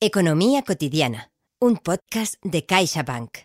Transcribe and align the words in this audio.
Economía 0.00 0.62
cotidiana, 0.62 1.32
un 1.60 1.76
podcast 1.76 2.36
de 2.44 2.64
CaixaBank. 2.64 3.38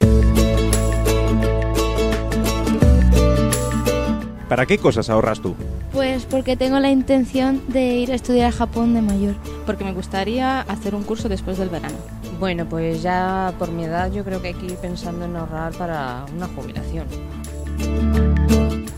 ¿Para 4.48 4.68
qué 4.68 4.78
cosas 4.78 5.10
ahorras 5.10 5.42
tú? 5.42 5.56
Pues 5.92 6.26
porque 6.26 6.56
tengo 6.56 6.80
la 6.80 6.92
intención 6.92 7.64
de 7.70 7.96
ir 7.96 8.12
a 8.12 8.14
estudiar 8.14 8.50
a 8.50 8.52
Japón 8.52 8.94
de 8.94 9.02
mayor. 9.02 9.34
Porque 9.66 9.84
me 9.84 9.94
gustaría 9.94 10.62
hacer 10.62 10.94
un 10.94 11.02
curso 11.02 11.28
después 11.28 11.58
del 11.58 11.70
verano. 11.70 11.98
Bueno, 12.40 12.70
pues 12.70 13.02
ya 13.02 13.56
por 13.58 13.72
mi 13.72 13.86
edad 13.86 14.12
yo 14.12 14.24
creo 14.24 14.40
que 14.40 14.50
hay 14.50 14.54
que 14.54 14.68
ir 14.68 14.76
pensando 14.76 15.26
en 15.26 15.36
ahorrar 15.36 15.74
para 15.74 16.24
una 16.36 16.48
jubilación. 16.50 17.08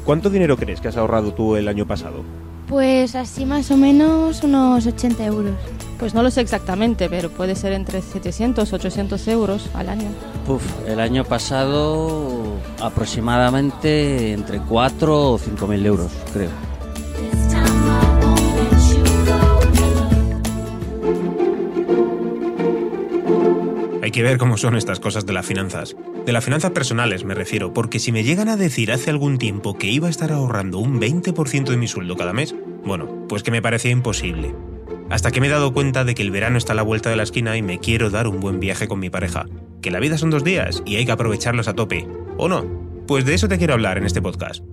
¿Cuánto 0.03 0.29
dinero 0.29 0.57
crees 0.57 0.81
que 0.81 0.89
has 0.89 0.97
ahorrado 0.97 1.33
tú 1.33 1.55
el 1.55 1.69
año 1.69 1.87
pasado? 1.87 2.21
Pues 2.67 3.15
así 3.15 3.45
más 3.45 3.71
o 3.71 3.77
menos 3.77 4.43
unos 4.43 4.85
80 4.85 5.25
euros. 5.25 5.55
Pues 5.99 6.13
no 6.13 6.23
lo 6.23 6.29
sé 6.29 6.41
exactamente, 6.41 7.09
pero 7.09 7.29
puede 7.29 7.55
ser 7.55 7.73
entre 7.73 8.01
700 8.01 8.73
800 8.73 9.27
euros 9.29 9.69
al 9.73 9.89
año. 9.89 10.09
Puf, 10.45 10.61
el 10.87 10.99
año 10.99 11.23
pasado 11.23 12.55
aproximadamente 12.81 14.33
entre 14.33 14.59
4 14.59 15.31
o 15.31 15.37
5 15.37 15.67
mil 15.67 15.85
euros, 15.85 16.11
creo. 16.33 16.49
Hay 24.03 24.11
que 24.11 24.21
ver 24.21 24.37
cómo 24.37 24.57
son 24.57 24.75
estas 24.75 24.99
cosas 24.99 25.25
de 25.25 25.33
las 25.33 25.45
finanzas. 25.45 25.95
De 26.25 26.31
las 26.31 26.43
finanzas 26.43 26.71
personales 26.71 27.23
me 27.23 27.33
refiero, 27.33 27.73
porque 27.73 27.99
si 27.99 28.11
me 28.11 28.23
llegan 28.23 28.49
a 28.49 28.57
decir 28.57 28.91
hace 28.91 29.09
algún 29.09 29.37
tiempo 29.37 29.77
que 29.77 29.87
iba 29.87 30.07
a 30.07 30.11
estar 30.11 30.31
ahorrando 30.31 30.77
un 30.77 30.99
20% 30.99 31.69
de 31.69 31.77
mi 31.77 31.87
sueldo 31.87 32.15
cada 32.15 32.33
mes, 32.33 32.53
bueno, 32.83 33.25
pues 33.27 33.41
que 33.41 33.51
me 33.51 33.61
parecía 33.61 33.91
imposible. 33.91 34.53
Hasta 35.09 35.31
que 35.31 35.39
me 35.39 35.47
he 35.47 35.51
dado 35.51 35.71
cuenta 35.71 36.03
de 36.03 36.15
que 36.15 36.23
el 36.23 36.31
verano 36.31 36.57
está 36.57 36.73
a 36.73 36.75
la 36.75 36.81
vuelta 36.81 37.09
de 37.09 37.15
la 37.15 37.23
esquina 37.23 37.55
y 37.57 37.61
me 37.61 37.79
quiero 37.79 38.09
dar 38.09 38.27
un 38.27 38.39
buen 38.39 38.59
viaje 38.59 38.87
con 38.87 38.99
mi 38.99 39.09
pareja. 39.09 39.45
Que 39.81 39.91
la 39.91 39.99
vida 39.99 40.17
son 40.17 40.31
dos 40.31 40.43
días 40.43 40.81
y 40.85 40.95
hay 40.95 41.05
que 41.05 41.11
aprovecharlos 41.11 41.67
a 41.67 41.73
tope. 41.73 42.07
¿O 42.37 42.47
no? 42.47 42.65
Pues 43.07 43.23
de 43.25 43.35
eso 43.35 43.47
te 43.47 43.57
quiero 43.57 43.73
hablar 43.73 43.97
en 43.97 44.05
este 44.05 44.21
podcast. 44.21 44.63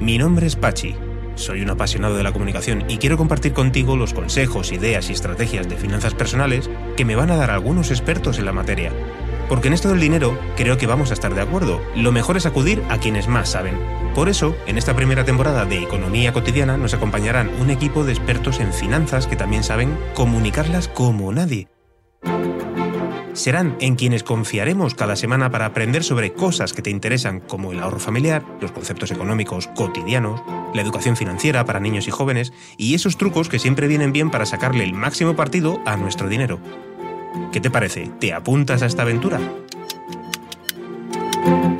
Mi 0.00 0.18
nombre 0.18 0.46
es 0.46 0.56
Pachi. 0.56 0.94
Soy 1.34 1.60
un 1.60 1.70
apasionado 1.70 2.16
de 2.16 2.22
la 2.22 2.32
comunicación 2.32 2.84
y 2.88 2.98
quiero 2.98 3.16
compartir 3.16 3.52
contigo 3.52 3.96
los 3.96 4.14
consejos, 4.14 4.72
ideas 4.72 5.10
y 5.10 5.12
estrategias 5.12 5.68
de 5.68 5.76
finanzas 5.76 6.14
personales 6.14 6.70
que 6.96 7.04
me 7.04 7.16
van 7.16 7.30
a 7.30 7.36
dar 7.36 7.50
algunos 7.50 7.90
expertos 7.90 8.38
en 8.38 8.46
la 8.46 8.52
materia. 8.52 8.92
Porque 9.48 9.68
en 9.68 9.74
esto 9.74 9.88
del 9.88 10.00
dinero 10.00 10.38
creo 10.56 10.78
que 10.78 10.86
vamos 10.86 11.10
a 11.10 11.14
estar 11.14 11.34
de 11.34 11.40
acuerdo. 11.40 11.80
Lo 11.94 12.12
mejor 12.12 12.36
es 12.36 12.46
acudir 12.46 12.82
a 12.88 12.98
quienes 12.98 13.28
más 13.28 13.50
saben. 13.50 13.78
Por 14.14 14.28
eso, 14.28 14.54
en 14.66 14.78
esta 14.78 14.94
primera 14.94 15.24
temporada 15.24 15.64
de 15.64 15.82
Economía 15.82 16.32
Cotidiana 16.32 16.76
nos 16.76 16.94
acompañarán 16.94 17.50
un 17.60 17.70
equipo 17.70 18.04
de 18.04 18.12
expertos 18.12 18.60
en 18.60 18.72
finanzas 18.72 19.26
que 19.26 19.36
también 19.36 19.64
saben 19.64 19.96
comunicarlas 20.14 20.88
como 20.88 21.32
nadie. 21.32 21.68
Serán 23.34 23.76
en 23.80 23.96
quienes 23.96 24.22
confiaremos 24.22 24.94
cada 24.94 25.16
semana 25.16 25.50
para 25.50 25.66
aprender 25.66 26.04
sobre 26.04 26.32
cosas 26.32 26.72
que 26.72 26.82
te 26.82 26.90
interesan 26.90 27.40
como 27.40 27.72
el 27.72 27.80
ahorro 27.80 27.98
familiar, 27.98 28.44
los 28.60 28.70
conceptos 28.70 29.10
económicos 29.10 29.66
cotidianos, 29.74 30.40
la 30.72 30.82
educación 30.82 31.16
financiera 31.16 31.64
para 31.64 31.80
niños 31.80 32.06
y 32.06 32.12
jóvenes 32.12 32.52
y 32.76 32.94
esos 32.94 33.18
trucos 33.18 33.48
que 33.48 33.58
siempre 33.58 33.88
vienen 33.88 34.12
bien 34.12 34.30
para 34.30 34.46
sacarle 34.46 34.84
el 34.84 34.94
máximo 34.94 35.34
partido 35.34 35.80
a 35.84 35.96
nuestro 35.96 36.28
dinero. 36.28 36.60
¿Qué 37.52 37.60
te 37.60 37.70
parece? 37.70 38.10
¿Te 38.20 38.32
apuntas 38.32 38.82
a 38.82 38.86
esta 38.86 39.02
aventura? 39.02 39.40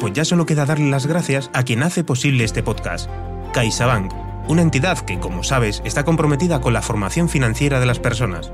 Pues 0.00 0.12
ya 0.12 0.24
solo 0.24 0.46
queda 0.46 0.66
darle 0.66 0.91
las 0.91 1.06
gracias 1.06 1.50
a 1.52 1.62
quien 1.62 1.83
hace 1.83 2.05
posible 2.05 2.44
este 2.44 2.62
podcast, 2.62 3.08
CaixaBank, 3.52 4.12
una 4.48 4.62
entidad 4.62 4.98
que, 4.98 5.19
como 5.19 5.42
sabes, 5.42 5.80
está 5.84 6.05
comprometida 6.05 6.61
con 6.61 6.72
la 6.72 6.83
formación 6.83 7.28
financiera 7.28 7.80
de 7.80 7.86
las 7.86 7.98
personas. 7.98 8.52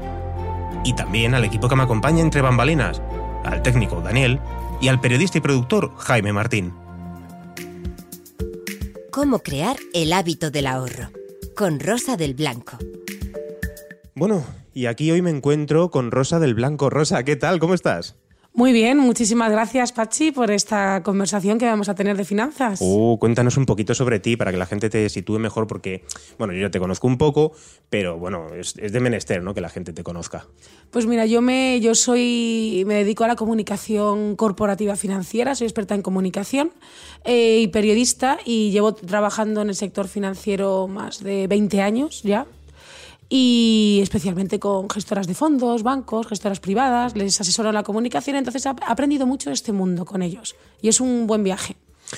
Y 0.84 0.94
también 0.94 1.34
al 1.34 1.44
equipo 1.44 1.68
que 1.68 1.76
me 1.76 1.82
acompaña 1.82 2.20
entre 2.20 2.42
bambalinas, 2.42 3.02
al 3.44 3.62
técnico 3.62 4.00
Daniel 4.00 4.40
y 4.80 4.88
al 4.88 5.00
periodista 5.00 5.38
y 5.38 5.40
productor 5.40 5.92
Jaime 5.96 6.32
Martín. 6.32 6.72
¿Cómo 9.10 9.40
crear 9.40 9.76
el 9.92 10.12
hábito 10.12 10.50
del 10.50 10.66
ahorro? 10.66 11.10
Con 11.56 11.80
Rosa 11.80 12.16
del 12.16 12.34
Blanco. 12.34 12.78
Bueno, 14.14 14.44
y 14.80 14.86
aquí 14.86 15.10
hoy 15.10 15.20
me 15.20 15.28
encuentro 15.28 15.90
con 15.90 16.10
Rosa 16.10 16.38
del 16.40 16.54
Blanco. 16.54 16.88
Rosa, 16.88 17.22
¿qué 17.22 17.36
tal? 17.36 17.58
¿Cómo 17.58 17.74
estás? 17.74 18.16
Muy 18.54 18.72
bien, 18.72 18.96
muchísimas 18.96 19.52
gracias 19.52 19.92
Pachi 19.92 20.32
por 20.32 20.50
esta 20.50 21.02
conversación 21.02 21.58
que 21.58 21.66
vamos 21.66 21.90
a 21.90 21.94
tener 21.94 22.16
de 22.16 22.24
finanzas. 22.24 22.80
Uh, 22.80 23.18
cuéntanos 23.20 23.58
un 23.58 23.66
poquito 23.66 23.94
sobre 23.94 24.20
ti 24.20 24.38
para 24.38 24.52
que 24.52 24.56
la 24.56 24.64
gente 24.64 24.88
te 24.88 25.06
sitúe 25.10 25.38
mejor 25.38 25.66
porque, 25.66 26.04
bueno, 26.38 26.54
yo 26.54 26.70
te 26.70 26.80
conozco 26.80 27.06
un 27.06 27.18
poco, 27.18 27.52
pero 27.90 28.18
bueno, 28.18 28.54
es, 28.54 28.74
es, 28.78 28.90
de 28.90 29.00
menester, 29.00 29.42
¿no? 29.42 29.52
Que 29.52 29.60
la 29.60 29.68
gente 29.68 29.92
te 29.92 30.02
conozca. 30.02 30.46
Pues 30.90 31.04
mira, 31.04 31.26
yo 31.26 31.42
me, 31.42 31.78
yo 31.80 31.94
soy, 31.94 32.82
me 32.86 32.94
dedico 32.94 33.24
a 33.24 33.28
la 33.28 33.36
comunicación 33.36 34.34
corporativa 34.34 34.96
financiera, 34.96 35.54
soy 35.54 35.66
experta 35.66 35.94
en 35.94 36.00
comunicación 36.00 36.72
eh, 37.24 37.60
y 37.60 37.68
periodista 37.68 38.38
y 38.46 38.70
llevo 38.70 38.94
trabajando 38.94 39.60
en 39.60 39.68
el 39.68 39.76
sector 39.76 40.08
financiero 40.08 40.88
más 40.88 41.22
de 41.22 41.46
20 41.48 41.82
años 41.82 42.22
ya 42.22 42.46
y 43.32 44.00
especialmente 44.02 44.58
con 44.58 44.90
gestoras 44.90 45.28
de 45.28 45.34
fondos, 45.34 45.84
bancos, 45.84 46.26
gestoras 46.26 46.58
privadas, 46.58 47.16
les 47.16 47.40
asesoro 47.40 47.68
en 47.68 47.76
la 47.76 47.84
comunicación, 47.84 48.36
entonces 48.36 48.66
he 48.66 48.68
aprendido 48.68 49.24
mucho 49.24 49.50
de 49.50 49.54
este 49.54 49.72
mundo 49.72 50.04
con 50.04 50.20
ellos 50.22 50.56
y 50.82 50.88
es 50.88 51.00
un 51.00 51.28
buen 51.28 51.44
viaje. 51.44 51.76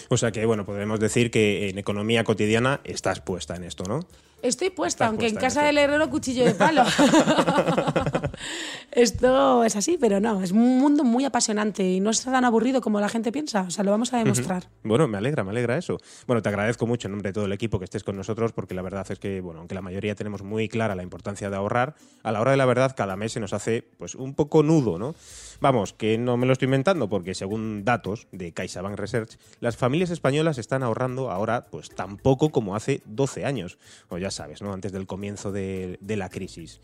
O 0.08 0.16
sea 0.16 0.32
que, 0.32 0.46
bueno, 0.46 0.64
podemos 0.64 0.98
decir 0.98 1.30
que 1.30 1.68
en 1.68 1.76
economía 1.76 2.24
cotidiana 2.24 2.80
estás 2.84 3.20
puesta 3.20 3.54
en 3.56 3.64
esto, 3.64 3.84
¿no? 3.84 4.00
Estoy 4.40 4.70
puesta, 4.70 5.06
aunque 5.06 5.28
en 5.28 5.36
casa 5.36 5.62
del 5.62 5.76
herrero 5.76 6.08
cuchillo 6.08 6.44
de 6.44 6.54
palo. 6.54 6.82
Esto 8.94 9.64
es 9.64 9.75
así, 9.75 9.97
pero 9.98 10.20
no, 10.20 10.42
es 10.42 10.53
un 10.53 10.78
mundo 10.78 11.03
muy 11.03 11.25
apasionante 11.25 11.82
y 11.82 11.98
no 11.98 12.10
es 12.10 12.22
tan 12.22 12.44
aburrido 12.44 12.82
como 12.82 13.00
la 13.00 13.08
gente 13.08 13.32
piensa. 13.32 13.62
O 13.62 13.70
sea, 13.70 13.84
lo 13.84 13.91
vamos 13.91 14.12
a 14.12 14.19
demostrar. 14.19 14.69
Bueno, 14.82 15.08
me 15.08 15.16
alegra, 15.16 15.44
me 15.44 15.50
alegra 15.50 15.78
eso. 15.78 15.98
Bueno, 16.26 16.42
te 16.42 16.50
agradezco 16.50 16.86
mucho 16.86 17.08
en 17.08 17.12
nombre 17.12 17.31
de 17.31 17.32
todo 17.32 17.47
el 17.47 17.52
equipo 17.52 17.78
que 17.78 17.86
estés 17.86 18.04
con 18.04 18.16
nosotros 18.16 18.52
porque 18.52 18.75
la 18.75 18.82
verdad 18.82 19.06
es 19.10 19.19
que, 19.19 19.41
bueno, 19.41 19.60
aunque 19.60 19.75
la 19.75 19.81
mayoría 19.81 20.14
tenemos 20.14 20.42
muy 20.42 20.69
clara 20.69 20.94
la 20.94 21.02
importancia 21.02 21.48
de 21.48 21.56
ahorrar, 21.56 21.94
a 22.22 22.32
la 22.32 22.42
hora 22.42 22.50
de 22.50 22.58
la 22.58 22.66
verdad 22.66 22.94
cada 22.94 23.16
mes 23.16 23.32
se 23.32 23.41
nos 23.41 23.54
hace 23.54 23.82
pues 23.97 24.14
un 24.14 24.34
poco 24.34 24.62
nudo, 24.62 24.98
¿no? 24.98 25.14
Vamos, 25.60 25.94
que 25.94 26.19
no 26.19 26.36
me 26.36 26.44
lo 26.44 26.52
estoy 26.52 26.66
inventando 26.66 27.08
porque 27.08 27.34
según 27.34 27.86
datos 27.86 28.26
de 28.31 28.52
CaixaBank 28.52 28.98
Research, 28.98 29.38
las 29.60 29.78
familias 29.78 30.10
españolas 30.10 30.58
están 30.58 30.82
ahorrando 30.82 31.31
ahora 31.31 31.64
pues 31.70 31.88
tan 31.88 32.19
poco 32.19 32.50
como 32.50 32.76
hace 32.76 33.00
12 33.06 33.47
años. 33.47 33.78
O 34.10 34.19
ya 34.19 34.31
sabes, 34.31 34.60
¿no? 34.60 34.75
Antes 34.75 34.92
del 34.92 35.06
comienzo 35.06 35.50
de, 35.50 35.97
de 36.02 36.16
la 36.16 36.28
crisis. 36.28 36.81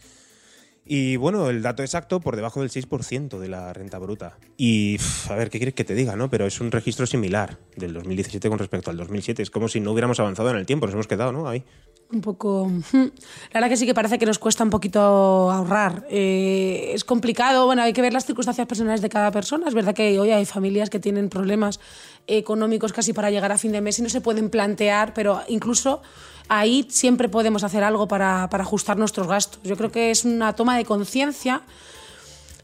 Y 0.91 1.16
bueno, 1.16 1.50
el 1.50 1.60
dato 1.60 1.82
exacto 1.82 2.19
por 2.19 2.34
debajo 2.34 2.62
del 2.62 2.71
6% 2.71 3.38
de 3.38 3.49
la 3.49 3.75
renta 3.75 3.99
bruta. 3.99 4.38
Y 4.56 4.97
a 5.28 5.34
ver, 5.34 5.50
¿qué 5.50 5.59
quieres 5.59 5.75
que 5.75 5.84
te 5.84 5.94
diga, 5.94 6.16
no? 6.16 6.31
Pero 6.31 6.47
es 6.47 6.62
un 6.62 6.72
registro 6.72 7.06
similar 7.06 7.59
del 7.76 7.93
2017 7.93 8.49
con 8.49 8.59
respecto 8.59 8.91
al 8.91 8.97
2007. 8.97 9.43
Es 9.43 9.50
como 9.50 9.69
si 9.69 9.81
no 9.81 9.93
hubiéramos 9.93 10.19
avanzado 10.19 10.49
en 10.49 10.56
el 10.56 10.65
tiempo, 10.65 10.87
nos 10.87 10.94
hemos 10.94 11.06
quedado, 11.06 11.31
¿no? 11.31 11.47
Ahí. 11.47 11.62
Un 12.10 12.22
poco. 12.22 12.72
La 12.93 13.60
verdad 13.60 13.69
que 13.69 13.76
sí 13.76 13.84
que 13.84 13.93
parece 13.93 14.19
que 14.19 14.25
nos 14.25 14.38
cuesta 14.38 14.65
un 14.65 14.71
poquito 14.71 14.99
ahorrar. 15.00 16.06
Eh, 16.09 16.93
es 16.94 17.05
complicado, 17.05 17.66
bueno, 17.66 17.82
hay 17.82 17.93
que 17.93 18.00
ver 18.00 18.15
las 18.15 18.25
circunstancias 18.25 18.66
personales 18.66 19.03
de 19.03 19.10
cada 19.10 19.31
persona. 19.31 19.69
Es 19.69 19.75
verdad 19.75 19.94
que 19.94 20.19
hoy 20.19 20.31
hay 20.31 20.47
familias 20.47 20.88
que 20.88 21.00
tienen 21.00 21.28
problemas 21.28 21.81
económicos 22.26 22.94
casi 22.94 23.12
para 23.12 23.31
llegar 23.31 23.53
a 23.53 23.59
fin 23.59 23.72
de 23.72 23.82
mes 23.82 23.99
y 23.99 24.03
no 24.03 24.09
se 24.09 24.22
pueden 24.22 24.49
plantear, 24.49 25.12
pero 25.12 25.43
incluso 25.49 26.00
ahí 26.49 26.87
siempre 26.91 27.29
podemos 27.29 27.65
hacer 27.65 27.85
algo 27.85 28.09
para, 28.09 28.49
para 28.51 28.65
ajustar 28.65 28.97
nuestros 28.97 29.27
gastos. 29.27 29.61
Yo 29.65 29.77
creo 29.77 29.91
que 29.91 30.11
es 30.11 30.25
una 30.25 30.55
toma 30.55 30.77
de 30.77 30.85
conciencia 30.85 31.63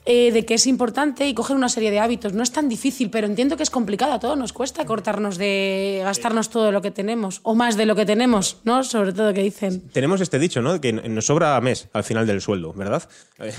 eh, 0.07 0.33
de 0.33 0.45
que 0.45 0.53
es 0.53 0.67
importante 0.67 1.27
y 1.27 1.33
coger 1.33 1.57
una 1.57 1.71
serie 1.71 1.91
de 1.91 1.99
hábitos. 1.99 2.35
No 2.35 2.43
es 2.43 2.53
tan 2.53 2.69
difícil, 2.69 3.09
pero 3.09 3.27
entiendo 3.27 3.57
que 3.57 3.63
es 3.63 3.71
complicado. 3.71 4.13
A 4.13 4.21
todos 4.21 4.37
nos 4.37 4.53
cuesta 4.53 4.85
cortarnos 4.85 5.39
de 5.39 6.03
gastarnos 6.05 6.51
todo 6.51 6.73
lo 6.73 6.83
que 6.83 6.91
tenemos, 6.91 7.41
o 7.43 7.55
más 7.55 7.79
de 7.79 7.87
lo 7.87 7.97
que 7.97 8.05
tenemos, 8.05 8.59
¿no? 8.65 8.85
Sobre 8.85 9.15
todo 9.15 9.33
que 9.33 9.43
dicen. 9.43 9.89
Tenemos 9.93 10.21
este 10.21 10.39
dicho, 10.39 10.61
¿no? 10.61 10.79
Que 10.79 10.93
nos 10.93 11.25
sobra 11.25 11.59
mes 11.63 11.89
al 11.95 12.05
final 12.05 12.27
del 12.27 12.43
sueldo, 12.43 12.75
¿verdad? 12.75 13.09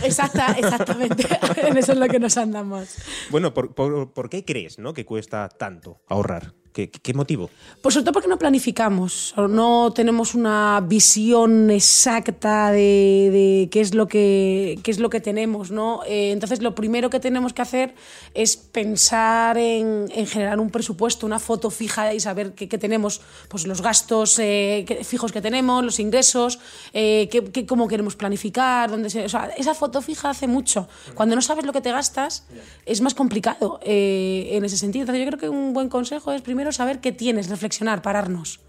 Exacta, 0.03 0.51
exactamente. 0.57 1.27
en 1.63 1.77
eso 1.77 1.93
es 1.93 1.97
lo 1.97 2.07
que 2.07 2.19
nos 2.19 2.37
andamos. 2.37 2.95
Bueno, 3.31 3.51
¿por, 3.51 3.73
por, 3.73 4.13
por 4.13 4.29
qué 4.29 4.45
crees 4.45 4.77
¿no? 4.77 4.93
que 4.93 5.03
cuesta 5.03 5.49
tanto 5.49 6.01
ahorrar? 6.07 6.53
¿Qué, 6.75 6.89
¿Qué, 6.89 7.13
motivo? 7.13 7.49
Pues 7.81 7.93
sobre 7.93 8.03
todo 8.03 8.11
porque 8.11 8.27
no 8.27 8.37
planificamos, 8.37 9.33
no 9.37 9.93
tenemos 9.95 10.35
una 10.35 10.83
visión 10.85 11.71
exacta 11.71 12.69
de, 12.69 13.29
de 13.31 13.69
qué, 13.71 13.79
es 13.79 13.95
lo 13.95 14.09
que, 14.09 14.77
qué 14.83 14.91
es 14.91 14.99
lo 14.99 15.09
que 15.09 15.21
tenemos. 15.21 15.71
¿no? 15.71 16.01
Eh, 16.05 16.31
entonces, 16.33 16.61
lo 16.61 16.75
primero 16.75 17.09
que 17.09 17.21
tenemos 17.21 17.53
que 17.53 17.61
hacer 17.61 17.95
es 18.33 18.57
pensar 18.57 19.57
en, 19.57 20.09
en 20.13 20.27
generar 20.27 20.59
un 20.59 20.69
presupuesto, 20.69 21.25
una 21.25 21.39
foto 21.39 21.69
fija 21.69 22.13
y 22.13 22.19
saber 22.19 22.53
qué, 22.55 22.67
qué 22.67 22.77
tenemos, 22.77 23.21
pues 23.47 23.65
los 23.65 23.81
gastos 23.81 24.37
eh, 24.39 24.85
fijos 25.05 25.31
que 25.31 25.41
tenemos, 25.41 25.81
los 25.81 26.01
ingresos, 26.01 26.59
eh, 26.91 27.29
qué, 27.31 27.41
qué, 27.53 27.65
cómo 27.65 27.87
queremos 27.87 28.17
planificar. 28.17 28.91
Dónde 28.91 29.09
se, 29.09 29.23
o 29.23 29.29
sea, 29.29 29.45
esa 29.55 29.75
foto 29.75 30.01
fija 30.01 30.31
hace 30.31 30.45
mucho. 30.45 30.89
Cuando 31.13 31.37
no 31.37 31.41
sabes 31.41 31.65
lo 31.65 31.71
que 31.71 31.79
te 31.79 31.93
gastas, 31.93 32.45
es 32.85 32.99
más 32.99 33.13
complicado 33.13 33.79
eh, 33.81 34.49
en 34.51 34.65
ese 34.65 34.75
sentido. 34.75 35.03
Entonces, 35.03 35.23
yo 35.23 35.31
creo 35.31 35.39
que 35.39 35.47
un 35.47 35.71
buen 35.71 35.87
consejo 35.87 36.33
es 36.33 36.41
primero 36.41 36.64
saber 36.71 36.99
qué 36.99 37.11
tienes, 37.11 37.49
reflexionar, 37.49 38.01
pararnos, 38.01 38.59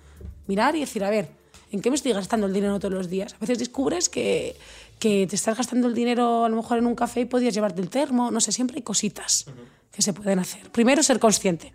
mirar 0.47 0.77
y 0.77 0.81
decir, 0.81 1.05
a 1.05 1.11
ver, 1.11 1.29
¿en 1.73 1.81
qué 1.81 1.91
me 1.91 1.97
estoy 1.97 2.13
gastando 2.13 2.47
el 2.47 2.53
dinero 2.53 2.79
todos 2.79 2.95
los 2.95 3.09
días? 3.09 3.35
A 3.35 3.39
veces 3.39 3.59
descubres 3.59 4.09
que, 4.09 4.57
que 4.99 5.27
te 5.29 5.37
estás 5.37 5.57
gastando 5.57 5.89
el 5.89 5.95
dinero 5.95 6.45
a 6.45 6.49
lo 6.49 6.57
mejor 6.57 6.79
en 6.79 6.87
un 6.87 6.95
café 6.95 7.21
y 7.23 7.25
podías 7.25 7.55
llevarte 7.55 7.81
el 7.81 7.91
termo, 7.91 8.31
no 8.31 8.41
sé, 8.41 8.53
siempre 8.53 8.77
hay 8.77 8.83
cositas 8.83 9.47
que 9.93 10.03
se 10.03 10.13
pueden 10.13 10.39
hacer. 10.39 10.71
Primero, 10.71 11.03
ser 11.03 11.19
consciente. 11.19 11.73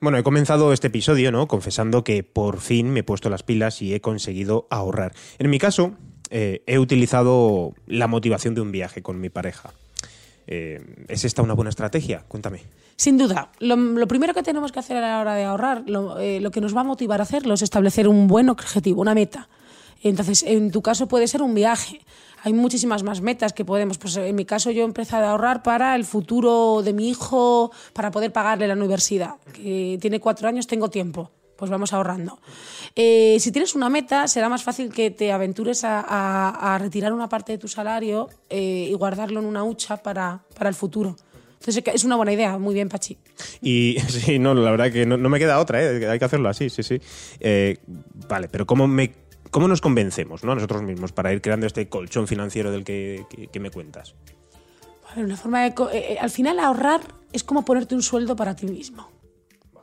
Bueno, 0.00 0.18
he 0.18 0.22
comenzado 0.22 0.72
este 0.72 0.88
episodio, 0.88 1.32
¿no? 1.32 1.48
Confesando 1.48 2.04
que 2.04 2.22
por 2.22 2.60
fin 2.60 2.90
me 2.90 3.00
he 3.00 3.02
puesto 3.02 3.30
las 3.30 3.42
pilas 3.42 3.80
y 3.80 3.94
he 3.94 4.00
conseguido 4.00 4.66
ahorrar. 4.70 5.14
En 5.38 5.48
mi 5.48 5.58
caso, 5.58 5.94
eh, 6.30 6.62
he 6.66 6.78
utilizado 6.78 7.74
la 7.86 8.06
motivación 8.06 8.54
de 8.54 8.60
un 8.60 8.72
viaje 8.72 9.02
con 9.02 9.20
mi 9.20 9.30
pareja. 9.30 9.72
Eh, 10.46 11.04
¿Es 11.08 11.24
esta 11.24 11.42
una 11.42 11.54
buena 11.54 11.70
estrategia? 11.70 12.24
Cuéntame. 12.28 12.60
Sin 12.96 13.18
duda, 13.18 13.50
lo, 13.58 13.76
lo 13.76 14.08
primero 14.08 14.32
que 14.32 14.42
tenemos 14.42 14.72
que 14.72 14.78
hacer 14.78 14.96
a 14.96 15.00
la 15.00 15.20
hora 15.20 15.34
de 15.34 15.44
ahorrar, 15.44 15.84
lo, 15.86 16.18
eh, 16.18 16.40
lo 16.40 16.50
que 16.50 16.62
nos 16.62 16.74
va 16.74 16.80
a 16.80 16.84
motivar 16.84 17.20
a 17.20 17.24
hacerlo 17.24 17.54
es 17.54 17.62
establecer 17.62 18.08
un 18.08 18.26
buen 18.26 18.48
objetivo, 18.48 19.02
una 19.02 19.14
meta. 19.14 19.48
Entonces, 20.02 20.42
en 20.42 20.70
tu 20.70 20.82
caso 20.82 21.06
puede 21.06 21.28
ser 21.28 21.42
un 21.42 21.54
viaje. 21.54 22.00
Hay 22.42 22.52
muchísimas 22.52 23.02
más 23.02 23.20
metas 23.20 23.52
que 23.52 23.64
podemos. 23.64 23.98
Pues 23.98 24.16
en 24.16 24.34
mi 24.34 24.44
caso 24.44 24.70
yo 24.70 24.82
he 24.82 24.84
empezado 24.84 25.26
a 25.26 25.30
ahorrar 25.30 25.62
para 25.62 25.94
el 25.96 26.04
futuro 26.04 26.82
de 26.82 26.92
mi 26.92 27.08
hijo, 27.08 27.72
para 27.92 28.10
poder 28.10 28.32
pagarle 28.32 28.68
la 28.68 28.74
universidad. 28.74 29.34
Que 29.52 29.98
tiene 30.00 30.20
cuatro 30.20 30.48
años, 30.48 30.66
tengo 30.66 30.88
tiempo. 30.88 31.30
Pues 31.56 31.70
vamos 31.70 31.92
ahorrando. 31.92 32.38
Eh, 32.94 33.38
si 33.40 33.50
tienes 33.50 33.74
una 33.74 33.88
meta, 33.88 34.28
será 34.28 34.48
más 34.48 34.62
fácil 34.62 34.92
que 34.92 35.10
te 35.10 35.32
aventures 35.32 35.82
a, 35.84 36.76
retirar 36.78 37.12
una 37.12 37.28
parte 37.28 37.52
de 37.52 37.58
tu 37.58 37.66
salario 37.66 38.28
eh, 38.50 38.88
y 38.90 38.94
guardarlo 38.94 39.40
en 39.40 39.46
una 39.46 39.64
hucha 39.64 39.96
para, 39.96 40.44
para 40.56 40.68
el 40.68 40.74
futuro. 40.74 41.16
Entonces 41.60 41.82
es 41.94 42.04
una 42.04 42.16
buena 42.16 42.32
idea. 42.32 42.58
Muy 42.58 42.74
bien, 42.74 42.88
Pachi. 42.88 43.18
Y 43.60 43.96
sí, 44.08 44.38
no, 44.38 44.54
la 44.54 44.70
verdad 44.70 44.92
que 44.92 45.06
no, 45.06 45.16
no 45.16 45.28
me 45.28 45.38
queda 45.38 45.58
otra, 45.58 45.82
¿eh? 45.82 46.08
hay 46.08 46.18
que 46.18 46.24
hacerlo 46.24 46.48
así, 46.48 46.70
sí, 46.70 46.82
sí. 46.82 47.00
Eh, 47.40 47.78
vale, 48.28 48.48
pero 48.48 48.66
¿cómo, 48.66 48.86
me, 48.86 49.12
¿cómo 49.50 49.66
nos 49.68 49.80
convencemos 49.80 50.44
¿no? 50.44 50.52
a 50.52 50.54
nosotros 50.54 50.82
mismos 50.82 51.12
para 51.12 51.32
ir 51.32 51.40
creando 51.40 51.66
este 51.66 51.88
colchón 51.88 52.26
financiero 52.28 52.70
del 52.70 52.84
que, 52.84 53.24
que- 53.30 53.48
que 53.48 53.60
me 53.60 53.70
cuentas? 53.70 54.14
Vale, 55.08 55.24
una 55.24 55.36
forma 55.36 55.62
de 55.62 55.68
eh, 55.68 55.74
eh, 55.92 56.18
al 56.20 56.30
final 56.30 56.58
ahorrar 56.60 57.00
es 57.32 57.42
como 57.44 57.64
ponerte 57.64 57.94
un 57.94 58.02
sueldo 58.02 58.36
para 58.36 58.54
ti 58.56 58.66
mismo. 58.66 59.10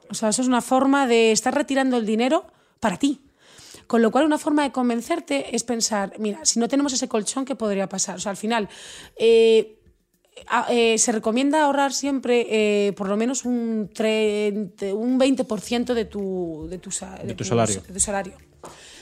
O 0.09 0.13
sea, 0.13 0.29
eso 0.29 0.41
es 0.41 0.47
una 0.47 0.61
forma 0.61 1.07
de 1.07 1.31
estar 1.31 1.53
retirando 1.55 1.97
el 1.97 2.05
dinero 2.05 2.45
para 2.79 2.97
ti. 2.97 3.21
Con 3.87 4.01
lo 4.01 4.11
cual, 4.11 4.25
una 4.25 4.37
forma 4.37 4.63
de 4.63 4.71
convencerte 4.71 5.55
es 5.55 5.63
pensar, 5.63 6.13
mira, 6.19 6.39
si 6.45 6.59
no 6.59 6.67
tenemos 6.67 6.93
ese 6.93 7.07
colchón, 7.07 7.45
¿qué 7.45 7.55
podría 7.55 7.89
pasar? 7.89 8.15
O 8.15 8.19
sea, 8.19 8.29
al 8.29 8.37
final, 8.37 8.69
eh, 9.17 9.79
eh, 10.69 10.97
se 10.97 11.11
recomienda 11.11 11.63
ahorrar 11.63 11.93
siempre 11.93 12.47
eh, 12.49 12.93
por 12.93 13.07
lo 13.07 13.17
menos 13.17 13.45
un, 13.45 13.89
30, 13.93 14.93
un 14.93 15.19
20% 15.19 15.93
de 15.93 16.05
tu, 16.05 16.67
de 16.69 16.77
tu, 16.77 16.89
De 16.89 17.35
tu 17.35 17.43
salario. 17.43 17.81
de 17.81 17.93
tu 17.93 17.99
salario. 17.99 18.33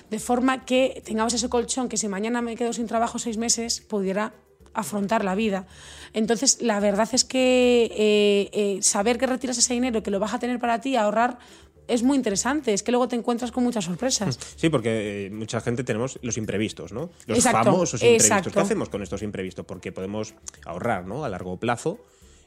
De 0.10 0.20
forma 0.20 0.66
que 0.66 1.02
tengamos 1.06 1.34
ese 1.34 1.48
colchón 1.48 1.88
que 1.88 1.98
si 1.98 2.08
mañana 2.08 2.42
me 2.42 2.56
quedo 2.56 2.74
sin 2.74 2.86
trabajo 2.86 3.18
seis 3.18 3.38
meses, 3.38 3.80
pudiera 3.80 4.34
afrontar 4.74 5.24
la 5.24 5.36
vida. 5.36 5.68
Entonces, 6.14 6.62
la 6.62 6.80
verdad 6.80 7.08
es 7.12 7.24
que 7.24 7.86
eh, 7.86 8.50
eh, 8.52 8.80
saber 8.82 9.18
que 9.18 9.28
retiras 9.28 9.58
ese 9.58 9.74
dinero 9.74 10.00
y 10.00 10.02
que 10.02 10.12
lo 10.12 10.20
vas 10.20 10.34
a 10.34 10.40
tener 10.40 10.60
para 10.60 10.82
ti, 10.82 10.96
ahorrar, 10.96 11.40
es 11.88 12.04
muy 12.04 12.18
interesante. 12.18 12.74
Es 12.74 12.84
que 12.84 12.92
luego 12.92 13.08
te 13.08 13.16
encuentras 13.16 13.52
con 13.52 13.64
muchas 13.64 13.86
sorpresas. 13.86 14.38
Sí, 14.56 14.70
porque 14.70 15.26
eh, 15.26 15.30
mucha 15.32 15.60
gente 15.62 15.84
tenemos 15.84 16.20
los 16.22 16.38
imprevistos, 16.38 16.92
¿no? 16.92 17.10
Los 17.26 17.40
Exacto, 17.40 17.72
famosos 17.72 18.02
imprevistos. 18.02 18.26
exacto. 18.26 18.52
¿Qué 18.52 18.60
hacemos 18.60 18.90
con 18.90 19.02
estos 19.02 19.22
imprevistos? 19.24 19.66
Porque 19.66 19.92
podemos 19.92 20.36
ahorrar, 20.66 21.06
¿no? 21.08 21.26
A 21.26 21.30
largo 21.30 21.58
plazo. 21.58 22.00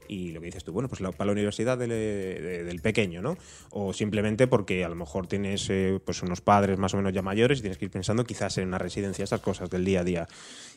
Y 0.08 0.32
lo 0.32 0.40
que 0.40 0.46
dices 0.46 0.64
tú, 0.64 0.72
bueno, 0.72 0.88
pues 0.88 1.00
la- 1.00 1.12
para 1.12 1.26
la 1.26 1.32
universidad 1.32 1.78
del, 1.78 1.90
de- 1.90 2.64
del 2.64 2.80
pequeño, 2.80 3.22
¿no? 3.22 3.36
O 3.70 3.92
simplemente 3.92 4.46
porque 4.46 4.84
a 4.84 4.88
lo 4.88 4.94
mejor 4.94 5.26
tienes 5.26 5.68
eh, 5.70 5.98
pues 6.04 6.22
unos 6.22 6.40
padres 6.40 6.78
más 6.78 6.94
o 6.94 6.96
menos 6.96 7.12
ya 7.12 7.22
mayores 7.22 7.58
y 7.58 7.62
tienes 7.62 7.78
que 7.78 7.84
ir 7.86 7.90
pensando 7.90 8.24
quizás 8.24 8.58
en 8.58 8.68
una 8.68 8.78
residencia, 8.78 9.22
estas 9.24 9.40
cosas 9.40 9.70
del 9.70 9.84
día 9.84 10.00
a 10.00 10.04
día. 10.04 10.28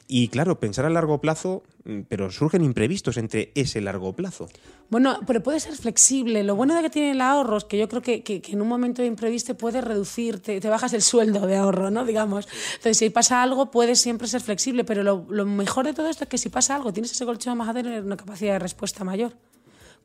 Y 0.09 0.29
claro, 0.29 0.57
pensar 0.57 0.85
a 0.85 0.89
largo 0.89 1.19
plazo, 1.19 1.63
mm, 1.83 2.01
pero 2.07 2.31
surgen 2.31 2.63
imprevistos 2.63 3.17
entre 3.17 3.51
ese 3.55 3.81
largo 3.81 4.13
plazo. 4.13 4.47
Bueno, 4.89 5.19
pero 5.27 5.43
puede 5.43 5.59
ser 5.59 5.73
flexible. 5.75 6.45
Lo 6.45 6.55
bueno 6.55 6.73
de 6.73 6.81
que 6.81 6.89
tiene 6.89 7.11
el 7.11 7.19
ahorro 7.19 7.57
es 7.57 7.65
que 7.65 7.77
yo 7.77 7.89
creo 7.89 8.01
que, 8.01 8.23
que- 8.23 8.39
que 8.41 8.53
en 8.53 8.61
un 8.61 8.69
momento 8.69 9.01
de 9.01 9.09
imprevisto 9.09 9.57
puedes 9.57 9.83
reducir, 9.83 10.39
te, 10.39 10.61
te 10.61 10.69
bajas 10.69 10.93
el 10.93 11.01
sueldo 11.01 11.45
de 11.45 11.57
ahorro, 11.57 11.91
¿no? 11.91 12.05
Digamos. 12.05 12.47
Entonces, 12.75 12.97
si 12.97 13.09
pasa 13.09 13.43
algo, 13.43 13.69
puedes 13.69 13.99
siempre 13.99 14.29
ser 14.29 14.39
flexible, 14.39 14.85
pero 14.85 15.03
lo, 15.03 15.25
lo 15.29 15.45
mejor 15.45 15.85
de 15.85 15.93
todo 15.93 16.07
esto 16.07 16.23
es 16.23 16.29
que 16.29 16.37
si 16.37 16.47
pasa 16.47 16.75
algo, 16.75 16.93
tienes 16.93 17.11
ese 17.11 17.25
colchón, 17.25 17.57
vas 17.57 17.67
a 17.67 17.73
tener 17.73 18.01
una 18.01 18.15
capacidad 18.15 18.53
de 18.53 18.59
respuesta 18.59 19.03
mayor. 19.03 19.16